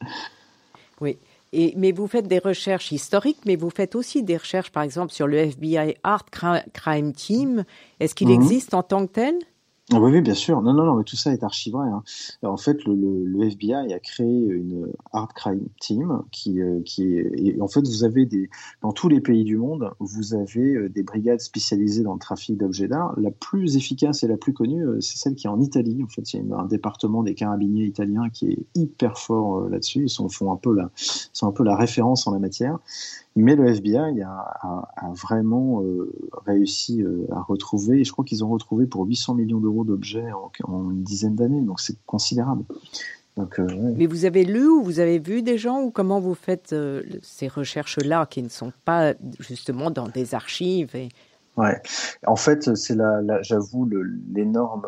Oui. 0.99 1.17
Et, 1.55 1.75
mais 1.77 1.91
vous 1.91 2.07
faites 2.07 2.27
des 2.27 2.39
recherches 2.39 2.91
historiques, 2.91 3.41
mais 3.45 3.55
vous 3.55 3.69
faites 3.69 3.95
aussi 3.95 4.23
des 4.23 4.37
recherches, 4.37 4.71
par 4.71 4.81
exemple, 4.81 5.13
sur 5.13 5.27
le 5.27 5.37
FBI 5.37 5.95
Art 6.03 6.25
Crime 6.73 7.13
Team. 7.13 7.63
Est-ce 7.99 8.15
qu'il 8.15 8.29
mhm. 8.29 8.41
existe 8.41 8.73
en 8.73 8.81
tant 8.81 9.05
que 9.05 9.11
tel? 9.13 9.35
Ah 9.91 9.99
oui, 9.99 10.21
bien 10.21 10.33
sûr. 10.33 10.61
Non, 10.61 10.71
non, 10.73 10.85
non, 10.85 10.95
mais 10.95 11.03
tout 11.03 11.17
ça 11.17 11.33
est 11.33 11.43
archivé. 11.43 11.77
Hein. 11.77 12.03
En 12.41 12.55
fait, 12.55 12.85
le, 12.85 12.95
le, 13.25 13.43
FBI 13.47 13.93
a 13.93 13.99
créé 13.99 14.25
une 14.25 14.87
hard 15.11 15.33
crime 15.33 15.67
team 15.81 16.21
qui, 16.31 16.61
euh, 16.61 16.79
qui 16.85 17.17
est. 17.17 17.59
en 17.59 17.67
fait, 17.67 17.81
vous 17.81 18.05
avez 18.05 18.25
des 18.25 18.49
dans 18.81 18.93
tous 18.93 19.09
les 19.09 19.19
pays 19.19 19.43
du 19.43 19.57
monde, 19.57 19.91
vous 19.99 20.35
avez 20.35 20.75
euh, 20.75 20.89
des 20.89 21.03
brigades 21.03 21.41
spécialisées 21.41 22.03
dans 22.03 22.13
le 22.13 22.19
trafic 22.19 22.57
d'objets 22.57 22.87
d'art. 22.87 23.13
La 23.19 23.29
plus 23.29 23.75
efficace 23.75 24.23
et 24.23 24.27
la 24.27 24.37
plus 24.37 24.53
connue, 24.53 24.87
euh, 24.87 25.01
c'est 25.01 25.17
celle 25.17 25.35
qui 25.35 25.47
est 25.47 25.49
en 25.49 25.59
Italie. 25.59 26.01
En 26.01 26.07
fait, 26.07 26.33
il 26.33 26.47
y 26.47 26.53
a 26.53 26.55
un 26.55 26.65
département 26.65 27.21
des 27.21 27.35
carabiniers 27.35 27.83
italiens 27.83 28.29
qui 28.29 28.51
est 28.51 28.59
hyper 28.75 29.17
fort 29.19 29.67
là-dessus. 29.67 30.03
Ils 30.03 30.09
sont 30.09 30.29
font 30.29 30.53
un 30.53 30.57
peu 30.57 30.73
la 30.73 30.91
sont 30.95 31.47
un 31.47 31.51
peu 31.51 31.65
la 31.65 31.75
référence 31.75 32.25
en 32.25 32.31
la 32.31 32.39
matière. 32.39 32.79
Mais 33.35 33.55
le 33.55 33.67
FBI 33.67 34.21
a, 34.21 35.11
vraiment 35.13 35.81
euh, 35.81 36.13
réussi 36.45 37.01
euh, 37.01 37.25
à 37.31 37.41
retrouver, 37.41 38.01
et 38.01 38.03
je 38.03 38.11
crois 38.11 38.23
qu'ils 38.23 38.43
ont 38.43 38.49
retrouvé 38.49 38.85
pour 38.85 39.05
800 39.05 39.33
millions 39.35 39.59
d'euros 39.59 39.83
d'objets 39.83 40.31
en, 40.67 40.91
une 40.91 41.03
dizaine 41.03 41.35
d'années, 41.35 41.61
donc 41.61 41.79
c'est 41.79 41.97
considérable. 42.05 42.63
Donc, 43.35 43.59
euh, 43.59 43.65
Mais 43.95 44.05
vous 44.05 44.25
avez 44.25 44.43
lu 44.43 44.67
ou 44.67 44.83
vous 44.83 44.99
avez 44.99 45.17
vu 45.17 45.41
des 45.41 45.57
gens 45.57 45.81
ou 45.81 45.89
comment 45.89 46.19
vous 46.19 46.35
faites 46.35 46.75
ces 47.23 47.47
recherches-là 47.47 48.27
qui 48.27 48.43
ne 48.43 48.49
sont 48.49 48.71
pas 48.85 49.15
justement 49.39 49.89
dans 49.89 50.07
des 50.07 50.35
archives 50.35 50.95
et... 50.95 51.09
Ouais, 51.55 51.79
en 52.25 52.35
fait, 52.35 52.75
c'est 52.75 52.95
la, 52.95 53.21
j'avoue 53.43 53.87
l'énorme 54.33 54.87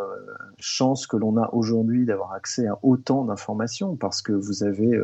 chance 0.58 1.06
que 1.06 1.16
l'on 1.16 1.38
a 1.38 1.52
aujourd'hui 1.54 2.06
d'avoir 2.06 2.32
accès 2.34 2.66
à 2.66 2.80
autant 2.82 3.24
d'informations 3.24 3.96
parce 3.96 4.24
que 4.24 4.32
vous 4.32 4.64
avez 4.64 5.00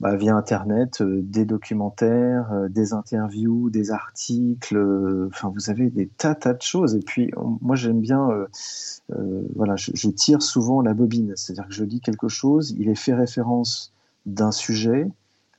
bah, 0.00 0.16
via 0.16 0.34
Internet, 0.34 1.00
euh, 1.00 1.20
des 1.22 1.44
documentaires, 1.44 2.52
euh, 2.52 2.68
des 2.68 2.92
interviews, 2.92 3.70
des 3.70 3.92
articles. 3.92 4.76
Euh, 4.76 5.28
enfin, 5.28 5.52
vous 5.54 5.70
avez 5.70 5.88
des 5.88 6.08
tas, 6.08 6.34
tas 6.34 6.52
de 6.52 6.62
choses. 6.62 6.96
Et 6.96 7.00
puis, 7.00 7.30
moi, 7.60 7.76
j'aime 7.76 8.00
bien, 8.00 8.28
voilà, 9.54 9.76
je, 9.76 10.08
tire 10.10 10.42
souvent 10.42 10.82
la 10.82 10.94
bobine. 10.94 11.32
C'est-à-dire 11.36 11.68
que 11.68 11.74
je 11.74 11.84
lis 11.84 12.00
quelque 12.00 12.28
chose, 12.28 12.74
il 12.76 12.88
est 12.88 12.94
fait 12.96 13.14
référence 13.14 13.92
d'un 14.26 14.52
sujet. 14.52 15.08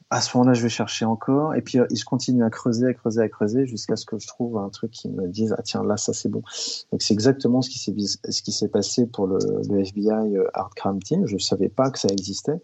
À 0.09 0.21
ce 0.21 0.37
moment-là, 0.37 0.53
je 0.53 0.61
vais 0.61 0.69
chercher 0.69 1.05
encore, 1.05 1.55
et 1.55 1.61
puis 1.61 1.79
je 1.91 2.05
continue 2.05 2.43
à 2.43 2.49
creuser, 2.49 2.87
à 2.87 2.93
creuser, 2.93 3.21
à 3.21 3.29
creuser, 3.29 3.65
jusqu'à 3.65 3.95
ce 3.95 4.05
que 4.05 4.19
je 4.19 4.27
trouve 4.27 4.57
un 4.57 4.69
truc 4.69 4.91
qui 4.91 5.09
me 5.09 5.27
dise 5.27 5.55
ah 5.57 5.63
tiens 5.63 5.83
là 5.83 5.97
ça 5.97 6.13
c'est 6.13 6.29
bon. 6.29 6.43
Donc 6.91 7.01
c'est 7.01 7.13
exactement 7.13 7.63
ce 7.63 7.69
qui 7.69 8.51
s'est 8.51 8.67
passé 8.67 9.07
pour 9.07 9.25
le, 9.25 9.39
le 9.67 9.79
FBI 9.79 10.37
Art 10.53 10.75
Crime 10.75 11.01
Team. 11.01 11.25
Je 11.25 11.37
savais 11.37 11.69
pas 11.69 11.89
que 11.89 11.97
ça 11.97 12.09
existait. 12.09 12.61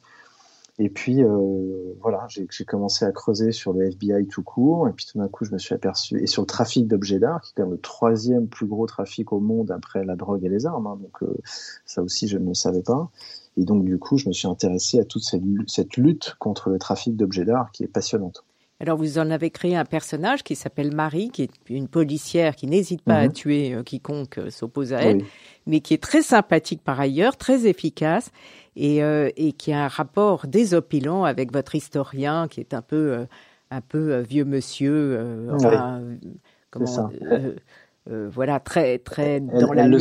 Et 0.84 0.90
puis 0.90 1.24
euh, 1.24 1.94
voilà, 2.02 2.26
j'ai 2.28 2.66
commencé 2.66 3.06
à 3.06 3.12
creuser 3.12 3.52
sur 3.52 3.72
le 3.72 3.86
FBI 3.86 4.26
tout 4.26 4.42
court, 4.42 4.88
et 4.88 4.94
puis 4.94 5.06
tout 5.06 5.20
d'un 5.20 5.28
coup, 5.28 5.46
je 5.46 5.52
me 5.52 5.60
suis 5.60 5.76
aperçu 5.76 6.20
et 6.20 6.26
sur 6.26 6.42
le 6.42 6.48
trafic 6.48 6.88
d'objets 6.88 7.20
d'art, 7.20 7.42
qui 7.42 7.52
est 7.52 7.54
quand 7.58 7.64
même 7.66 7.74
le 7.74 7.80
troisième 7.80 8.48
plus 8.48 8.66
gros 8.66 8.88
trafic 8.88 9.32
au 9.32 9.40
monde 9.40 9.70
après 9.70 10.04
la 10.04 10.16
drogue 10.16 10.44
et 10.44 10.50
les 10.50 10.66
armes. 10.66 10.88
Hein, 10.88 10.98
donc 11.00 11.22
euh, 11.22 11.38
ça 11.86 12.02
aussi, 12.02 12.28
je 12.28 12.40
ne 12.40 12.48
le 12.48 12.56
savais 12.56 12.82
pas. 12.82 13.12
Et 13.58 13.64
donc 13.64 13.86
du 13.86 14.00
coup, 14.00 14.18
je 14.18 14.28
me 14.28 14.34
suis 14.34 14.48
intéressé 14.48 15.00
à 15.00 15.06
toute 15.06 15.24
cette, 15.24 15.44
cette 15.68 15.98
lutte 15.98 16.34
contre 16.40 16.72
le 16.72 16.80
trafic 16.80 17.16
d'objets 17.16 17.46
d'art, 17.46 17.72
qui 17.72 17.84
est 17.84 17.88
passionnante. 17.88 18.44
Alors 18.82 18.98
vous 18.98 19.20
en 19.20 19.30
avez 19.30 19.52
créé 19.52 19.76
un 19.76 19.86
personnage 19.86 20.42
qui 20.44 20.56
s'appelle 20.56 20.94
Marie, 20.94 21.30
qui 21.30 21.44
est 21.44 21.70
une 21.70 21.88
policière 21.88 22.56
qui 22.56 22.66
n'hésite 22.66 23.04
pas 23.04 23.18
à 23.18 23.26
mhm. 23.26 23.34
tuer 23.34 23.74
euh, 23.76 23.84
quiconque 23.84 24.40
s'oppose 24.50 24.92
à 24.92 25.02
elle, 25.02 25.24
mais 25.68 25.82
qui 25.82 25.94
est 25.94 26.02
très 26.02 26.24
sympathique 26.24 26.82
par 26.84 27.00
ailleurs, 27.00 27.38
très 27.38 27.68
efficace 27.68 28.32
et, 28.76 29.04
euh, 29.04 29.30
et 29.36 29.52
qui 29.52 29.72
a 29.72 29.86
un 29.86 29.88
rapport 29.88 30.48
désopilant 30.48 31.24
avec 31.24 31.54
votre 31.54 31.76
historien 31.76 32.48
qui 32.48 32.60
est 32.60 32.74
un 32.74 32.82
peu, 32.82 33.14
euh, 33.14 33.26
un 33.70 33.82
peu 33.82 34.14
euh, 34.14 34.22
vieux 34.22 34.46
monsieur. 34.46 35.48
comment, 36.72 37.12
voilà, 38.08 38.60
très, 38.60 38.98
très 38.98 39.40
dans 39.40 39.74
la 39.74 39.88
lune, 39.88 40.00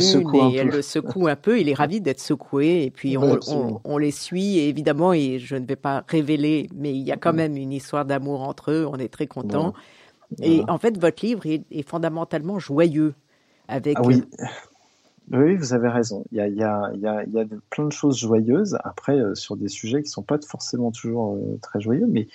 et 0.51 0.55
elle 0.55 0.69
le 0.69 0.81
secoue 0.81 1.27
un 1.27 1.35
peu. 1.35 1.59
Il 1.59 1.69
est 1.69 1.73
ravi 1.73 2.01
d'être 2.01 2.19
secoué, 2.19 2.83
et 2.83 2.91
puis 2.91 3.17
on, 3.17 3.39
on, 3.83 3.97
les 3.97 4.11
suit, 4.11 4.57
et 4.57 4.69
évidemment, 4.69 5.13
et 5.13 5.39
je 5.39 5.55
ne 5.55 5.65
vais 5.65 5.75
pas 5.75 6.03
révéler, 6.07 6.67
mais 6.75 6.91
il 6.91 7.01
y 7.01 7.11
a 7.11 7.17
quand 7.17 7.33
même 7.33 7.55
une 7.55 7.71
histoire 7.71 8.05
d'amour 8.05 8.41
entre 8.41 8.71
eux, 8.71 8.87
on 8.91 8.97
est 8.97 9.11
très 9.11 9.27
contents. 9.27 9.73
Et 10.41 10.63
en 10.67 10.77
fait, 10.77 10.97
votre 10.97 11.25
livre 11.25 11.45
est, 11.45 11.63
est 11.71 11.87
fondamentalement 11.87 12.57
joyeux. 12.59 13.13
Avec, 13.67 13.97
ah 13.99 14.01
oui. 14.05 14.23
Oui, 15.33 15.55
vous 15.55 15.73
avez 15.73 15.87
raison. 15.87 16.25
Il 16.31 16.39
y 16.39 16.41
a, 16.41 16.47
il 16.47 16.57
y 16.57 16.63
a, 16.63 16.91
il 16.93 16.99
y 16.99 17.07
a, 17.07 17.23
il 17.23 17.31
y 17.31 17.39
a 17.39 17.45
plein 17.69 17.85
de 17.85 17.91
choses 17.91 18.17
joyeuses. 18.17 18.77
Après, 18.83 19.17
euh, 19.17 19.33
sur 19.33 19.55
des 19.55 19.69
sujets 19.69 20.03
qui 20.03 20.09
sont 20.09 20.23
pas 20.23 20.37
forcément 20.45 20.91
toujours 20.91 21.35
euh, 21.35 21.57
très 21.61 21.79
joyeux, 21.79 22.05
mais, 22.05 22.27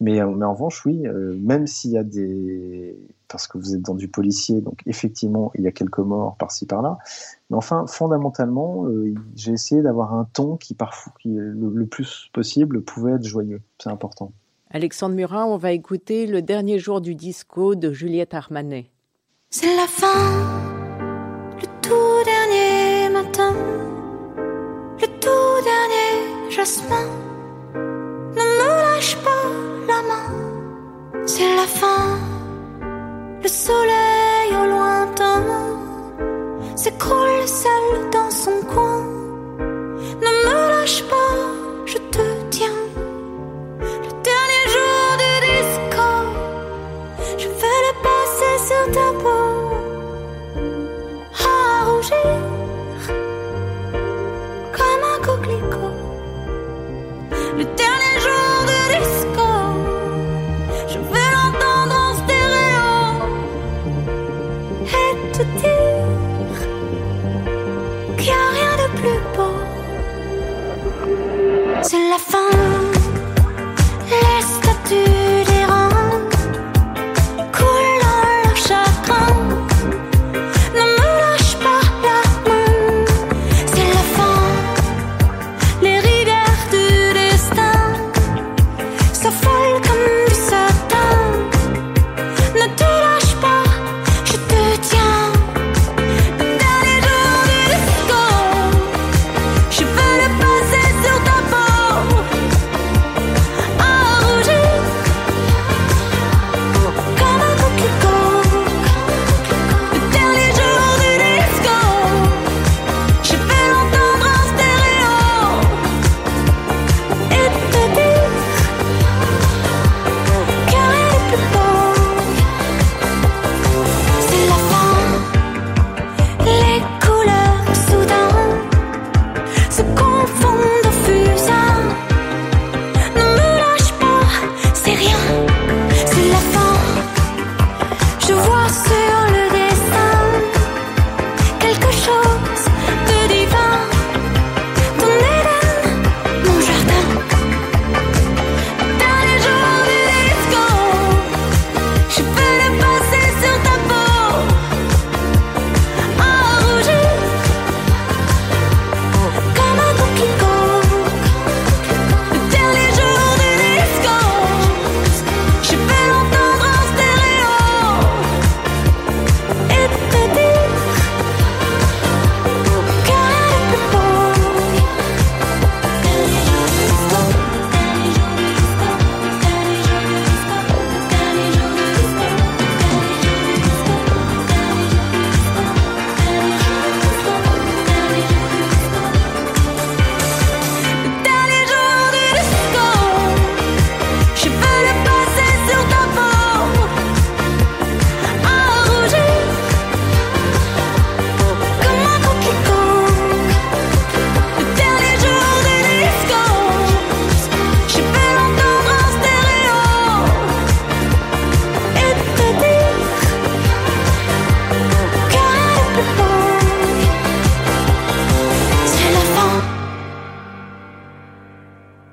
mais, 0.00 0.20
euh, 0.20 0.26
mais 0.26 0.44
en 0.44 0.52
revanche, 0.52 0.84
oui, 0.84 1.02
même 1.38 1.66
s'il 1.66 1.92
y 1.92 1.98
a 1.98 2.02
des, 2.02 2.94
parce 3.28 3.46
que 3.46 3.56
vous 3.56 3.74
êtes 3.74 3.80
dans 3.80 3.94
du 3.94 4.08
policier, 4.08 4.60
donc 4.60 4.82
effectivement, 4.84 5.50
il 5.54 5.64
y 5.64 5.66
a 5.66 5.72
quelques 5.72 5.98
morts 6.00 6.36
par-ci 6.36 6.66
par-là. 6.66 6.98
Mais 7.48 7.56
enfin, 7.56 7.86
fondamentalement, 7.86 8.86
j'ai 9.34 9.52
essayé 9.52 9.80
d'avoir 9.80 10.12
un 10.14 10.28
ton 10.32 10.56
qui, 10.56 10.74
parfois, 10.74 11.14
qui 11.20 11.30
le, 11.30 11.52
le, 11.52 11.86
plus 11.86 12.28
possible, 12.34 12.82
pouvait 12.82 13.12
être 13.12 13.24
joyeux. 13.24 13.62
C'est 13.78 13.90
important. 13.90 14.32
Alexandre 14.70 15.14
Murat, 15.14 15.46
on 15.46 15.56
va 15.56 15.72
écouter 15.72 16.26
le 16.26 16.42
dernier 16.42 16.78
jour 16.78 17.00
du 17.00 17.14
disco 17.14 17.74
de 17.74 17.92
Juliette 17.92 18.34
Armanet. 18.34 18.90
C'est 19.50 19.74
la 19.76 19.86
fin 19.86 20.71
le 25.02 25.08
tout 25.18 25.56
dernier 25.70 26.50
jasmin. 26.50 27.08
Ne 27.74 28.44
me 28.58 28.68
lâche 28.84 29.16
pas 29.16 29.46
la 29.88 30.00
main, 30.10 30.28
c'est 31.26 31.54
la 31.56 31.66
fin. 31.80 32.04
Le 33.42 33.48
soleil 33.48 34.50
au 34.62 34.66
lointain 34.74 35.42
s'écroule 36.76 37.46
seul 37.46 37.81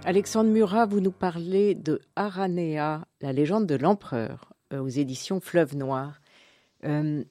Alexandre 0.09 0.49
Murat, 0.49 0.87
vous 0.87 1.01
nous 1.01 1.11
parlez 1.11 1.75
de 1.75 2.01
Aranea, 2.15 3.05
la 3.21 3.31
légende 3.31 3.67
de 3.67 3.75
l'empereur, 3.75 4.53
euh, 4.73 4.79
aux 4.79 4.87
éditions 4.87 5.39
Fleuve 5.39 5.75
Noir. 5.75 6.19
Euh, 6.83 7.23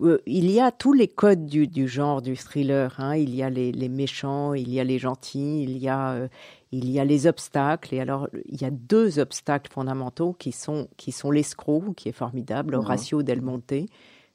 euh, 0.00 0.18
il 0.24 0.48
y 0.48 0.60
a 0.60 0.70
tous 0.70 0.92
les 0.92 1.08
codes 1.08 1.46
du, 1.46 1.88
genre 1.88 2.22
du 2.22 2.36
thriller. 2.36 2.94
Hein. 3.00 3.16
Il 3.16 3.34
y 3.34 3.42
a 3.42 3.50
les, 3.50 3.88
méchants, 3.88 4.54
il 4.54 4.72
y 4.72 4.78
a 4.78 4.84
les 4.84 5.00
gentils, 5.00 5.64
il 5.64 5.78
y 5.78 5.88
a, 5.88 6.28
il 6.70 6.88
y 6.88 7.00
a 7.00 7.04
les 7.04 7.26
obstacles. 7.26 7.92
Et 7.92 7.98
alors, 7.98 8.28
il 8.44 8.62
y 8.62 8.64
a 8.64 8.70
deux 8.70 9.18
obstacles 9.18 9.72
fondamentaux 9.72 10.32
qui 10.32 10.52
sont, 10.52 10.86
qui 10.96 11.10
sont 11.10 11.32
l'escroc, 11.32 11.92
qui 11.96 12.08
est 12.08 12.12
formidable, 12.12 12.76
mmh. 12.76 12.78
Horacio 12.78 13.24
Del 13.24 13.42
Monte, 13.42 13.88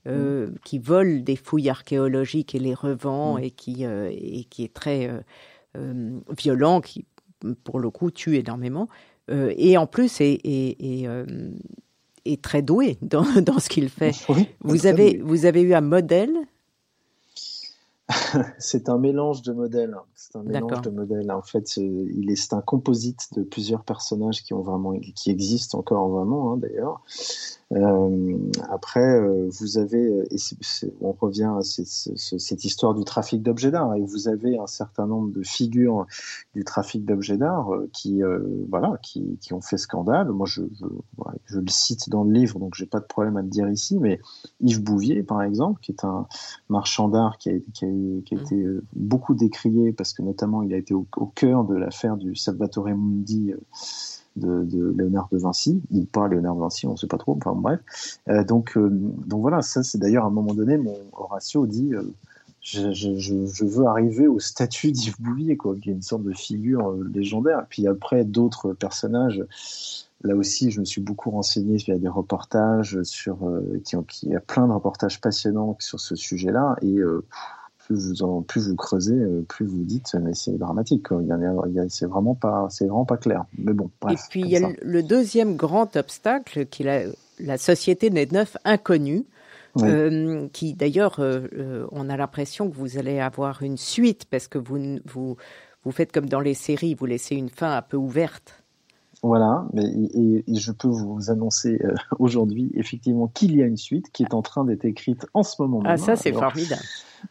mmh. 0.05 0.55
qui 0.65 0.77
vole 0.77 1.23
des 1.23 1.38
fouilles 1.38 1.69
archéologiques 1.69 2.53
et 2.53 2.60
les 2.60 2.73
revend 2.73 3.36
mmh. 3.38 3.43
et, 3.43 3.51
qui, 3.51 3.86
et 3.86 4.43
qui 4.49 4.65
est 4.65 4.73
très 4.73 5.10
violent, 6.38 6.81
qui 6.81 7.05
pour 7.63 7.80
le 7.80 7.89
coup, 7.89 8.12
tue 8.12 8.38
énormément. 8.38 8.88
Euh, 9.30 9.54
et 9.58 9.77
en 9.77 9.88
plus, 9.88 10.21
est, 10.21 10.39
est, 10.43 11.08
euh, 11.08 11.25
est, 12.25 12.41
très 12.41 12.62
doué 12.62 12.97
dans, 13.01 13.23
dans 13.41 13.60
ce 13.60 13.69
qu'il 13.69 13.89
fait. 13.89 14.13
vous, 14.62 14.88
avez, 14.88 15.17
vous 15.17 15.45
avez 15.45 15.62
eu 15.62 15.73
un 15.73 15.82
modèle? 15.82 16.34
C'est 18.60 18.89
un 18.89 18.97
mélange 18.97 19.41
de 19.41 19.54
modèles. 19.54 19.95
C'est 20.15 20.36
un 20.36 20.43
mélange 20.43 20.82
de 20.82 20.89
modèles. 20.89 21.32
En 21.32 21.41
fait, 21.41 21.77
il 21.77 22.30
est, 22.30 22.36
c'est 22.36 22.54
un 22.54 22.62
composite 22.62 23.30
de 23.36 23.43
plusieurs 23.43 23.84
personnages 23.84 24.43
qui 24.43 24.54
ont 24.54 24.62
vraiment, 24.62 24.93
qui 25.15 25.32
existent 25.32 25.80
encore 25.80 26.10
vraiment, 26.10 26.54
hein, 26.54 26.58
d'ailleurs. 26.58 27.01
Euh, 27.73 28.38
après, 28.69 28.99
euh, 28.99 29.49
vous 29.60 29.77
avez, 29.77 30.05
euh, 30.05 30.25
et 30.29 30.38
on 30.99 31.13
revient 31.13 31.51
à 31.57 31.62
cette 31.62 32.65
histoire 32.65 32.93
du 32.93 33.05
trafic 33.05 33.41
d'objets 33.41 33.71
d'art, 33.71 33.95
et 33.95 34.01
vous 34.01 34.27
avez 34.27 34.57
un 34.57 34.67
certain 34.67 35.07
nombre 35.07 35.31
de 35.31 35.41
figures 35.43 36.05
du 36.53 36.65
trafic 36.65 37.05
d'objets 37.05 37.38
d'art 37.38 37.69
qui, 37.93 38.21
voilà, 38.69 38.97
qui, 39.01 39.38
qui, 39.39 39.53
ont 39.53 39.62
fait 39.62 39.77
scandale. 39.77 40.29
Moi, 40.29 40.45
je, 40.47 40.63
je, 40.79 40.86
je, 41.45 41.60
le 41.60 41.69
cite 41.69 42.10
dans 42.10 42.23
le 42.23 42.34
livre, 42.34 42.60
donc 42.60 42.75
j'ai 42.75 42.86
pas 42.86 42.99
de 42.99 43.05
problème 43.05 43.38
à 43.38 43.41
le 43.41 43.47
dire 43.47 43.69
ici, 43.69 43.97
mais 43.99 44.19
Yves 44.60 44.84
Bouvier, 44.84 45.23
par 45.23 45.41
exemple, 45.41 45.79
qui 45.81 45.91
est 45.91 46.03
un 46.03 46.27
marchand 46.69 47.07
d'art 47.07 47.38
qui 47.38 47.49
a, 47.49 47.53
qui 47.73 47.86
a, 47.86 47.89
qui 48.25 48.36
a 48.36 48.38
mmh. 48.38 48.41
été 48.41 48.65
beaucoup 48.93 49.34
décrié 49.34 49.93
parce 49.93 50.13
que 50.13 50.21
notamment 50.21 50.63
il 50.63 50.73
a 50.73 50.77
été 50.77 50.93
au, 50.93 51.05
au 51.15 51.27
cœur 51.27 51.63
de 51.63 51.75
l'affaire 51.75 52.17
du 52.17 52.36
Salvatore 52.36 52.89
Mundi 52.89 53.53
de, 54.36 54.94
Léonard 54.98 55.28
de 55.32 55.38
Vinci, 55.38 55.82
ou 55.91 56.06
pas 56.06 56.28
Léonard 56.28 56.56
de 56.56 56.62
Vinci, 56.62 56.88
on 56.88 56.91
ne 56.91 56.98
sait 56.98 57.08
pas 57.08 57.17
trop, 57.17 57.38
enfin 57.38 57.54
bref. 57.54 57.80
Euh, 58.30 58.44
donc, 58.44 58.78
euh, 58.78 58.89
donc 58.89 59.41
voilà, 59.41 59.62
ça 59.62 59.84
c'est 59.84 59.98
d'ailleurs 59.98 60.26
à 60.26 60.28
un 60.28 60.32
moment 60.32 60.54
donné, 60.54 60.78
mon 60.78 60.98
Horatio 61.13 61.65
dit 61.65 61.94
euh, 61.94 62.04
je, 62.62 63.65
veux 63.65 63.86
arriver 63.86 64.28
au 64.28 64.39
statut 64.39 64.91
d'Yves 64.91 65.20
Bouvier, 65.20 65.58
quoi, 65.58 65.76
qui 65.82 65.89
est 65.89 65.94
une 65.94 66.02
sorte 66.02 66.24
de 66.24 66.34
figure 66.34 66.94
légendaire. 67.13 67.65
Puis 67.70 67.88
après, 67.88 68.24
d'autres 68.24 68.74
personnages. 68.74 69.44
Là 70.24 70.36
aussi, 70.36 70.70
je 70.70 70.80
me 70.80 70.86
suis 70.86 71.02
beaucoup 71.02 71.32
renseigné 71.32 71.78
via 71.78 71.98
des 71.98 72.08
reportages 72.08 73.02
sur, 73.02 73.39
qui, 73.84 73.96
qui, 74.08 74.28
il 74.28 74.34
y 74.34 74.36
a 74.36 74.39
plein 74.39 74.67
de 74.67 74.74
reportages 74.74 75.20
passionnants 75.20 75.76
sur 75.80 76.00
ce 76.00 76.15
sujet-là. 76.15 76.76
Et 76.84 77.00
plus 77.86 78.10
vous 78.10 78.24
en, 78.24 78.41
plus 78.41 78.70
vous 78.70 78.76
creusez, 78.76 79.15
euh, 79.15 79.44
plus 79.48 79.65
vous 79.65 79.84
dites 79.84 80.15
mais 80.22 80.34
c'est 80.34 80.58
dramatique. 80.58 81.08
c'est 81.89 82.06
vraiment 82.06 82.36
pas, 82.36 82.67
c'est 82.70 82.86
vraiment 82.86 83.06
pas 83.06 83.17
clair. 83.17 83.46
Mais 83.58 83.74
bon. 83.74 83.89
Et 84.10 84.15
puis 84.30 84.41
il 84.41 84.50
y 84.50 84.58
a 84.58 84.70
le 84.82 85.04
deuxième 85.04 85.56
grand 85.56 85.96
obstacle 85.96 86.65
qui 86.65 86.84
est 86.84 87.08
la, 87.39 87.58
société 87.58 88.10
des 88.10 88.26
neuf 88.28 88.58
inconnus. 88.65 89.24
Euh, 89.78 90.50
qui 90.52 90.74
d'ailleurs, 90.74 91.20
euh, 91.20 91.88
on 91.94 92.10
a 92.10 92.17
l'impression 92.17 92.70
que 92.70 92.76
vous 92.76 92.98
allez 92.98 93.22
avoir 93.22 93.63
une 93.63 93.78
suite 93.78 94.26
parce 94.26 94.50
que 94.50 94.58
vous, 94.58 95.00
vous, 95.06 95.38
vous 95.86 95.91
faites 95.91 96.12
comme 96.12 96.28
dans 96.28 96.41
les 96.41 96.56
séries, 96.56 96.94
vous 96.94 97.06
laissez 97.06 97.36
une 97.36 97.48
fin 97.48 97.78
un 97.78 97.82
peu 97.82 97.96
ouverte. 97.96 98.61
Voilà, 99.23 99.67
mais, 99.73 99.84
et, 99.86 100.43
je 100.47 100.71
peux 100.71 100.88
vous 100.88 101.29
annoncer 101.29 101.79
euh, 101.84 101.93
aujourd'hui 102.19 102.71
effectivement 102.73 103.27
qu'il 103.27 103.55
y 103.55 103.62
a 103.62 103.65
une 103.65 103.77
suite 103.77 104.12
qui 104.12 104.23
est 104.23 104.34
en 104.34 104.41
train 104.41 104.65
d'être 104.65 104.84
écrite 104.86 105.27
en 105.36 105.43
ce 105.43 105.62
moment 105.62 105.81
même. 105.81 105.91
Ah, 105.91 105.97
ça 105.97 106.15
c'est 106.15 106.34
formidable. 106.34 106.81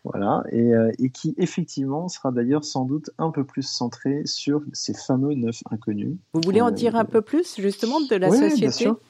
Voilà, 0.05 0.45
et, 0.53 0.73
euh, 0.73 0.93
et, 1.01 1.11
qui 1.11 1.35
effectivement 1.37 2.07
sera 2.07 2.31
d'ailleurs 2.31 2.63
sans 2.63 2.85
doute 2.85 3.11
un 3.19 3.33
peu 3.33 3.43
plus 3.43 3.65
centrée 3.65 4.23
sur 4.25 4.63
ces 4.73 4.95
fameux 4.95 5.35
neuf 5.35 5.63
inconnus. 5.69 6.17
Vous 6.33 6.43
voulez 6.45 6.61
en 6.61 6.69
euh, 6.69 6.71
dire 6.71 6.95
un 6.95 7.05
peu 7.05 7.23
plus 7.23 7.57
justement 7.57 8.01
de 8.01 8.15
la 8.15 8.31
société 8.31 8.61
bien 8.61 8.71
sûr. 8.71 9.01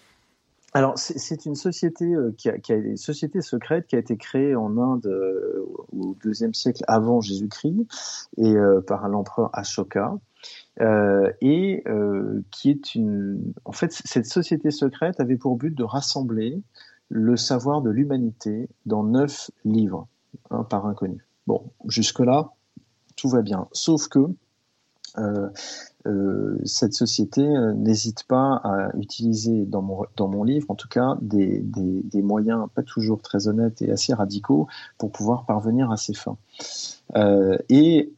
Alors, 0.72 0.96
c'est 0.96 1.46
une 1.46 1.56
société 1.56 2.14
qui 2.38 2.48
a, 2.48 2.56
qui 2.56 2.72
a 2.72 2.76
une 2.76 2.96
société 2.96 3.40
secrète 3.40 3.88
qui 3.88 3.96
a 3.96 3.98
été 3.98 4.16
créée 4.16 4.54
en 4.54 4.78
Inde 4.78 5.12
au 5.92 6.14
deuxième 6.22 6.54
siècle 6.54 6.84
avant 6.86 7.20
Jésus-Christ 7.20 7.88
et 8.36 8.54
par 8.86 9.08
l'empereur 9.08 9.50
Ashoka. 9.52 10.14
Euh, 10.80 11.30
et 11.42 11.82
euh, 11.86 12.42
qui 12.50 12.70
est 12.70 12.94
une. 12.94 13.52
En 13.64 13.72
fait, 13.72 13.92
cette 13.92 14.26
société 14.26 14.70
secrète 14.70 15.20
avait 15.20 15.36
pour 15.36 15.56
but 15.56 15.74
de 15.74 15.84
rassembler 15.84 16.62
le 17.10 17.36
savoir 17.36 17.82
de 17.82 17.90
l'humanité 17.90 18.68
dans 18.86 19.02
neuf 19.02 19.50
livres, 19.64 20.08
un 20.50 20.62
par 20.62 20.86
inconnu. 20.86 21.26
Bon, 21.46 21.64
jusque-là, 21.86 22.52
tout 23.16 23.28
va 23.28 23.42
bien. 23.42 23.68
Sauf 23.72 24.08
que 24.08 24.20
euh, 25.18 25.50
cette 26.64 26.94
société 26.94 27.42
n'hésite 27.74 28.24
pas 28.24 28.60
à 28.64 28.96
utiliser 28.96 29.66
dans 29.66 29.82
mon, 29.82 30.06
dans 30.16 30.28
mon 30.28 30.44
livre, 30.44 30.70
en 30.70 30.76
tout 30.76 30.88
cas, 30.88 31.18
des, 31.20 31.58
des, 31.58 32.02
des, 32.04 32.22
moyens 32.22 32.68
pas 32.74 32.82
toujours 32.82 33.20
très 33.20 33.48
honnêtes 33.48 33.82
et 33.82 33.90
assez 33.90 34.14
radicaux 34.14 34.66
pour 34.96 35.10
pouvoir 35.10 35.44
parvenir 35.44 35.90
à 35.90 35.98
ses 35.98 36.14
fins. 36.14 36.38
Et 37.68 38.12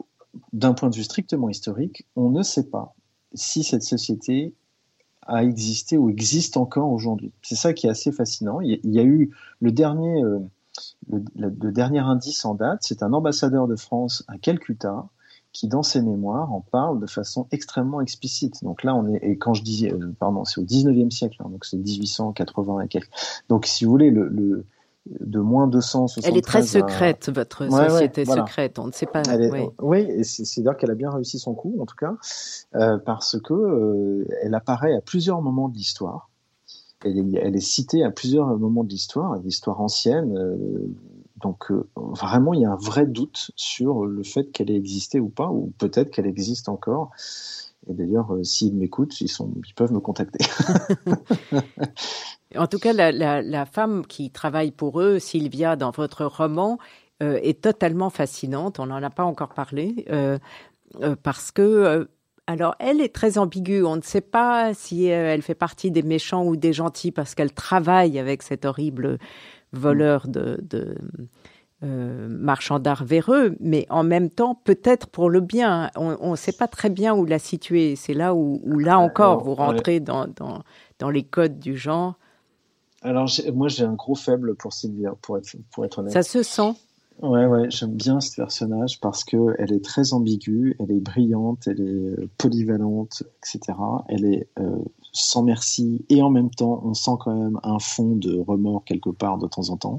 d'un 0.52 0.74
point 0.74 0.90
de 0.90 0.96
vue 0.96 1.04
strictement 1.04 1.48
historique, 1.48 2.06
on 2.16 2.30
ne 2.30 2.42
sait 2.42 2.68
pas 2.68 2.94
si 3.34 3.62
cette 3.62 3.82
société 3.82 4.54
a 5.26 5.44
existé 5.44 5.96
ou 5.96 6.10
existe 6.10 6.56
encore 6.56 6.90
aujourd'hui. 6.90 7.32
C'est 7.42 7.54
ça 7.54 7.72
qui 7.72 7.86
est 7.86 7.90
assez 7.90 8.12
fascinant. 8.12 8.60
Il 8.60 8.80
y 8.84 8.98
a 8.98 9.04
eu 9.04 9.30
le 9.60 9.70
dernier, 9.70 10.22
euh, 10.22 10.40
le, 11.36 11.70
dernier 11.70 12.00
indice 12.00 12.44
en 12.44 12.54
date, 12.54 12.80
c'est 12.82 13.02
un 13.02 13.12
ambassadeur 13.12 13.68
de 13.68 13.76
France 13.76 14.24
à 14.26 14.38
Calcutta 14.38 15.06
qui, 15.52 15.68
dans 15.68 15.82
ses 15.82 16.00
mémoires, 16.00 16.52
en 16.52 16.60
parle 16.60 16.98
de 16.98 17.06
façon 17.06 17.46
extrêmement 17.52 18.00
explicite. 18.00 18.64
Donc 18.64 18.82
là, 18.82 18.94
on 18.94 19.06
est, 19.06 19.18
et 19.22 19.36
quand 19.36 19.54
je 19.54 19.62
dis, 19.62 19.88
euh, 19.88 20.12
pardon, 20.18 20.44
c'est 20.44 20.60
au 20.60 20.64
19e 20.64 21.10
siècle, 21.10 21.36
hein, 21.40 21.50
donc 21.50 21.66
c'est 21.66 21.76
1880 21.76 22.80
et 22.80 22.88
quelques. 22.88 23.10
Donc, 23.48 23.66
si 23.66 23.84
vous 23.84 23.90
voulez, 23.90 24.10
le 24.10 24.64
de 25.06 25.40
moins 25.40 25.66
273. 25.66 26.30
Elle 26.30 26.38
est 26.38 26.42
très 26.42 26.62
secrète, 26.62 27.30
votre 27.34 27.68
société 27.68 28.24
secrète. 28.24 28.78
On 28.78 28.86
ne 28.86 28.92
sait 28.92 29.06
pas. 29.06 29.22
Oui, 29.80 30.00
et 30.00 30.24
c'est-à-dire 30.24 30.76
qu'elle 30.76 30.90
a 30.90 30.94
bien 30.94 31.10
réussi 31.10 31.38
son 31.38 31.54
coup, 31.54 31.76
en 31.80 31.86
tout 31.86 31.96
cas, 31.96 32.14
euh, 32.74 32.98
parce 32.98 33.38
que 33.40 33.52
euh, 33.52 34.28
elle 34.42 34.54
apparaît 34.54 34.94
à 34.94 35.00
plusieurs 35.00 35.42
moments 35.42 35.68
de 35.68 35.76
l'histoire. 35.76 36.30
Elle, 37.04 37.36
elle, 37.36 37.56
est 37.56 37.60
citée 37.60 38.04
à 38.04 38.12
plusieurs 38.12 38.46
moments 38.58 38.84
de 38.84 38.90
l'histoire, 38.90 39.36
l'histoire 39.38 39.80
ancienne. 39.80 40.36
Euh, 40.36 40.56
donc 41.40 41.72
vraiment, 41.96 42.54
il 42.54 42.60
y 42.60 42.64
a 42.64 42.70
un 42.70 42.76
vrai 42.76 43.04
doute 43.04 43.50
sur 43.56 44.06
le 44.06 44.22
fait 44.22 44.52
qu'elle 44.52 44.70
ait 44.70 44.76
existé 44.76 45.18
ou 45.18 45.28
pas, 45.28 45.48
ou 45.48 45.72
peut-être 45.78 46.10
qu'elle 46.12 46.28
existe 46.28 46.68
encore. 46.68 47.10
Et 47.88 47.94
d'ailleurs, 47.94 48.32
s'ils 48.42 48.74
m'écoutent, 48.74 49.20
ils, 49.20 49.30
peuvent 49.74 49.92
me 49.92 50.00
contacter. 50.00 50.44
En 52.56 52.66
tout 52.66 52.78
cas, 52.78 52.92
la, 52.92 53.66
femme 53.66 54.06
qui 54.06 54.30
travaille 54.30 54.72
pour 54.72 55.00
eux, 55.00 55.18
Sylvia, 55.18 55.76
dans 55.76 55.90
votre 55.90 56.26
roman, 56.26 56.78
euh, 57.22 57.38
est 57.42 57.62
totalement 57.62 58.10
fascinante. 58.10 58.78
On 58.78 58.86
n'en 58.86 59.02
a 59.02 59.10
pas 59.10 59.24
encore 59.24 59.54
parlé 59.54 60.04
euh, 60.10 60.38
euh, 61.00 61.16
parce 61.22 61.50
que, 61.50 62.08
alors, 62.46 62.74
elle 62.78 63.00
est 63.00 63.14
très 63.14 63.38
ambiguë. 63.38 63.84
On 63.84 63.96
ne 63.96 64.02
sait 64.02 64.20
pas 64.20 64.74
si 64.74 65.06
elle 65.06 65.42
fait 65.42 65.54
partie 65.54 65.90
des 65.90 66.02
méchants 66.02 66.44
ou 66.44 66.56
des 66.56 66.72
gentils 66.72 67.12
parce 67.12 67.34
qu'elle 67.34 67.52
travaille 67.52 68.18
avec 68.18 68.42
cet 68.42 68.64
horrible 68.64 69.18
voleur 69.72 70.28
de 70.28 70.58
marchand 71.82 72.78
d'art 72.78 73.04
véreux, 73.04 73.56
mais 73.60 73.86
en 73.90 74.04
même 74.04 74.30
temps, 74.30 74.54
peut-être 74.54 75.08
pour 75.08 75.28
le 75.28 75.40
bien. 75.40 75.90
On 75.96 76.30
ne 76.30 76.36
sait 76.36 76.52
pas 76.52 76.68
très 76.68 76.90
bien 76.90 77.14
où 77.14 77.24
la 77.24 77.38
situer. 77.38 77.96
C'est 77.96 78.14
là 78.14 78.34
où, 78.34 78.60
là 78.78 78.98
encore, 78.98 79.42
vous 79.42 79.54
rentrez 79.54 80.00
dans, 80.00 80.26
dans, 80.28 80.62
dans 80.98 81.10
les 81.10 81.24
codes 81.24 81.58
du 81.58 81.76
genre. 81.76 82.14
Alors, 83.02 83.28
moi, 83.52 83.68
j'ai 83.68 83.84
un 83.84 83.94
gros 83.94 84.14
faible 84.14 84.54
pour 84.54 84.72
Sylvia, 84.72 85.14
pour 85.22 85.36
être, 85.38 85.56
pour 85.72 85.84
être 85.84 85.98
honnête. 85.98 86.12
Ça 86.12 86.22
se 86.22 86.42
sent. 86.42 86.74
Ouais, 87.20 87.46
ouais, 87.46 87.70
j'aime 87.70 87.94
bien 87.94 88.20
ce 88.20 88.34
personnage 88.34 88.98
parce 89.00 89.22
que 89.22 89.54
elle 89.58 89.72
est 89.72 89.84
très 89.84 90.12
ambiguë, 90.12 90.76
elle 90.80 90.90
est 90.90 91.00
brillante, 91.00 91.68
elle 91.68 91.80
est 91.80 92.20
euh, 92.20 92.30
polyvalente, 92.38 93.22
etc. 93.38 93.78
Elle 94.08 94.24
est 94.24 94.48
euh, 94.58 94.78
sans 95.12 95.42
merci 95.42 96.04
et 96.08 96.22
en 96.22 96.30
même 96.30 96.50
temps, 96.50 96.80
on 96.84 96.94
sent 96.94 97.12
quand 97.20 97.34
même 97.34 97.60
un 97.62 97.78
fond 97.78 98.16
de 98.16 98.38
remords 98.38 98.84
quelque 98.84 99.10
part 99.10 99.38
de 99.38 99.46
temps 99.46 99.70
en 99.70 99.76
temps. 99.76 99.98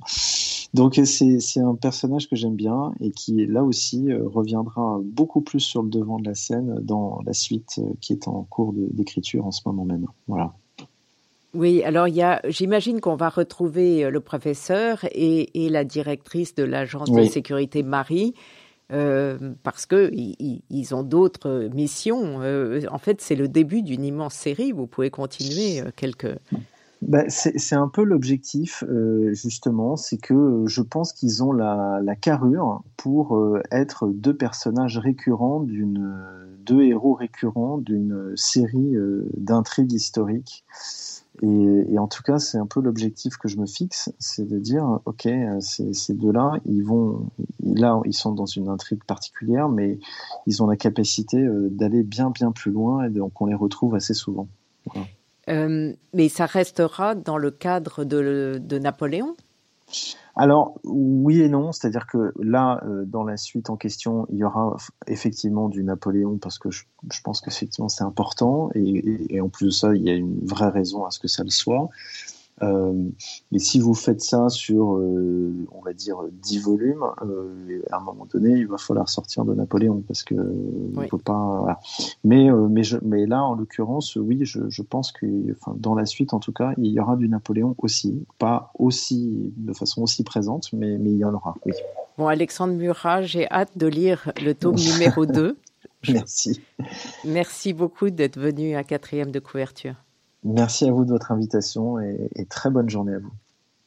Donc 0.74 1.00
c'est 1.06 1.60
un 1.60 1.76
personnage 1.76 2.28
que 2.28 2.36
j'aime 2.36 2.56
bien 2.56 2.94
et 3.00 3.12
qui 3.12 3.46
là 3.46 3.64
aussi 3.64 4.12
euh, 4.12 4.24
reviendra 4.26 5.00
beaucoup 5.04 5.42
plus 5.42 5.60
sur 5.60 5.84
le 5.84 5.90
devant 5.90 6.18
de 6.18 6.26
la 6.26 6.34
scène 6.34 6.80
dans 6.82 7.22
la 7.26 7.34
suite 7.34 7.80
qui 8.02 8.14
est 8.14 8.28
en 8.28 8.44
cours 8.50 8.74
d'écriture 8.74 9.46
en 9.46 9.52
ce 9.52 9.62
moment 9.66 9.86
même. 9.86 10.08
Voilà. 10.28 10.54
Oui, 11.54 11.84
alors 11.84 12.08
il 12.08 12.16
y 12.16 12.24
a, 12.24 12.42
j'imagine 12.46 13.00
qu'on 13.00 13.16
va 13.16 13.30
retrouver 13.30 14.04
euh, 14.04 14.10
le 14.10 14.20
professeur 14.20 15.06
et, 15.12 15.66
et 15.66 15.70
la 15.70 15.84
directrice 15.84 16.56
de 16.56 16.64
l'agence 16.64 17.12
de 17.12 17.24
sécurité 17.26 17.84
Marie. 17.84 18.34
Euh, 18.92 19.54
parce 19.64 19.86
que 19.86 20.12
ils, 20.14 20.96
ont 20.96 21.04
d'autres 21.04 21.70
missions. 21.74 22.42
Euh, 22.42 22.82
en 22.92 22.98
fait, 22.98 23.22
c'est 23.22 23.36
le 23.36 23.48
début 23.48 23.82
d'une 23.82 24.04
immense 24.04 24.34
série. 24.34 24.72
Vous 24.72 24.88
pouvez 24.88 25.10
continuer 25.10 25.82
euh, 25.82 25.90
quelques. 25.96 26.38
Bah, 27.02 27.24
c'est 27.28 27.76
un 27.76 27.90
peu 27.90 28.04
l'objectif, 28.04 28.82
justement. 29.32 29.98
C'est 29.98 30.18
que 30.18 30.64
je 30.68 30.82
pense 30.82 31.12
qu'ils 31.12 31.44
ont 31.44 31.52
la, 31.52 32.00
la, 32.02 32.16
carrure 32.16 32.82
pour 32.96 33.58
être 33.72 34.08
deux 34.08 34.34
personnages 34.34 34.98
récurrents, 34.98 35.66
deux 36.66 36.84
héros 36.84 37.14
récurrents 37.14 37.78
d'une 37.78 38.32
série 38.38 38.96
d'intrigues 39.36 39.92
historiques. 39.92 40.64
Et, 41.42 41.98
en 41.98 42.08
tout 42.08 42.22
cas, 42.22 42.38
c'est 42.38 42.58
un 42.58 42.68
peu 42.68 42.80
l'objectif 42.80 43.38
que 43.38 43.48
je 43.48 43.58
me 43.58 43.66
fixe, 43.66 44.14
c'est 44.20 44.48
de 44.48 44.60
dire, 44.60 45.00
ok, 45.06 45.28
ces, 45.60 46.14
deux-là, 46.14 46.60
ils 46.66 46.84
vont, 46.84 47.28
là, 47.64 48.00
ils 48.06 48.14
sont 48.14 48.34
dans 48.34 48.46
une 48.46 48.70
intrigue 48.70 49.04
particulière, 49.04 49.68
mais 49.68 49.98
ils 50.46 50.62
ont 50.62 50.68
la 50.68 50.78
capacité 50.78 51.38
euh, 51.38 51.70
d'aller 51.72 52.04
bien, 52.04 52.30
bien 52.30 52.52
plus 52.52 52.72
loin, 52.72 53.06
et 53.06 53.10
donc 53.10 53.42
on 53.42 53.48
les 53.48 53.56
retrouve 53.56 53.96
assez 53.96 54.14
souvent. 54.14 54.48
Euh, 55.50 55.94
mais 56.14 56.30
ça 56.30 56.46
restera 56.46 57.16
dans 57.16 57.38
le 57.38 57.50
cadre 57.50 58.04
de, 58.04 58.62
de 58.64 58.78
Napoléon? 58.78 59.36
Alors 60.36 60.80
oui 60.84 61.42
et 61.42 61.50
non, 61.50 61.72
c'est-à-dire 61.72 62.08
que 62.08 62.34
là, 62.40 62.82
euh, 62.86 63.06
dans 63.06 63.24
la 63.24 63.38
suite 63.38 63.70
en 63.70 63.78
question, 63.78 64.26
il 64.32 64.38
y 64.38 64.44
aura 64.44 64.76
effectivement 65.08 65.70
du 65.70 65.84
Napoléon 65.84 66.38
parce 66.38 66.58
que 66.58 66.72
je, 66.72 66.84
pense 67.24 67.42
qu'effectivement 67.42 67.90
c'est 67.90 68.04
important 68.04 68.70
et, 68.74 69.36
et, 69.36 69.42
en 69.42 69.50
plus 69.50 69.66
de 69.66 69.72
ça, 69.72 69.96
il 69.96 70.04
y 70.04 70.10
a 70.10 70.14
une 70.14 70.40
vraie 70.44 70.70
raison 70.70 71.06
à 71.06 71.12
ce 71.12 71.20
que 71.20 71.28
ça 71.28 71.44
le 71.44 71.52
soit. 71.52 71.90
Euh, 72.62 72.94
mais 73.52 73.60
si 73.60 73.80
vous 73.80 73.94
faites 73.94 74.22
ça 74.22 74.50
sur, 74.50 74.98
euh, 74.98 75.54
on 75.72 75.82
va 75.82 75.94
dire, 75.94 76.18
10 76.32 76.60
volumes, 76.60 77.04
euh, 77.24 77.82
à 77.92 77.98
un 77.98 78.00
moment 78.00 78.26
donné, 78.26 78.52
il 78.52 78.68
va 78.68 78.78
falloir 78.78 79.10
sortir 79.10 79.44
de 79.44 79.54
Napoléon 79.54 80.04
parce 80.08 80.24
que 80.24 80.36
oui. 80.36 81.08
faut 81.10 81.18
pas. 81.18 81.58
Voilà. 81.60 81.80
Mais 82.24 82.50
mais 82.52 82.84
je, 82.84 82.98
mais 83.02 83.26
là, 83.26 83.44
en 83.44 83.56
l'occurrence, 83.56 84.16
oui, 84.16 84.42
je, 84.44 84.70
je 84.70 84.82
pense 84.82 85.12
que, 85.12 85.26
enfin, 85.52 85.76
dans 85.78 85.96
la 85.96 86.06
suite, 86.06 86.34
en 86.34 86.40
tout 86.40 86.54
cas, 86.54 86.74
il 86.78 86.92
y 86.92 87.00
aura 87.00 87.16
du 87.16 87.28
Napoléon 87.28 87.76
aussi, 87.80 88.24
pas 88.38 88.72
aussi 88.78 89.54
de 89.58 89.74
façon 89.74 90.04
aussi 90.04 90.24
présente, 90.24 90.72
mais 90.74 90.98
mais 90.98 91.12
il 91.12 91.18
y 91.18 91.26
en 91.26 91.34
aura. 91.34 91.56
Oui. 91.66 91.74
Bon, 92.18 92.28
Alexandre 92.28 92.74
Murat, 92.74 93.24
j'ai 93.24 93.50
hâte 93.50 93.76
de 93.76 93.88
lire 93.88 94.32
le 94.44 94.54
tome 94.54 94.76
numéro 94.94 95.26
2. 95.26 95.58
Merci. 96.10 96.62
Merci 97.26 97.74
beaucoup 97.74 98.10
d'être 98.10 98.38
venu 98.38 98.76
à 98.76 98.84
quatrième 98.84 99.32
de 99.32 99.40
couverture. 99.40 99.96
Merci 100.44 100.86
à 100.86 100.92
vous 100.92 101.06
de 101.06 101.10
votre 101.10 101.32
invitation 101.32 102.00
et, 102.00 102.46
très 102.50 102.70
bonne 102.70 102.90
journée 102.90 103.14
à 103.14 103.20
vous. 103.20 103.32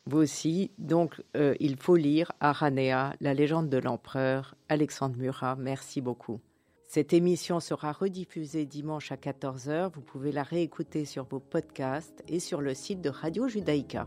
Vous 0.06 0.18
aussi. 0.18 0.70
Donc, 0.78 1.22
euh, 1.36 1.54
il 1.58 1.76
faut 1.76 1.96
lire 1.96 2.30
Aranea, 2.40 3.14
la 3.20 3.34
légende 3.34 3.68
de 3.68 3.78
l'empereur, 3.78 4.54
Alexandre 4.68 5.16
Murat. 5.18 5.56
Merci 5.56 6.00
beaucoup. 6.00 6.40
Cette 6.86 7.12
émission 7.12 7.58
sera 7.58 7.90
rediffusée 7.90 8.64
dimanche 8.64 9.10
à 9.10 9.16
14h. 9.16 9.90
Vous 9.92 10.00
pouvez 10.00 10.30
la 10.30 10.44
réécouter 10.44 11.04
sur 11.04 11.24
vos 11.24 11.40
podcasts 11.40 12.22
et 12.28 12.38
sur 12.38 12.60
le 12.60 12.74
site 12.74 13.00
de 13.00 13.10
Radio 13.10 13.48
Judaïka. 13.48 14.06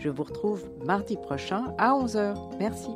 Je 0.00 0.08
vous 0.08 0.24
retrouve 0.24 0.68
mardi 0.84 1.16
prochain 1.16 1.74
à 1.78 1.92
11h. 1.92 2.34
Merci. 2.58 2.90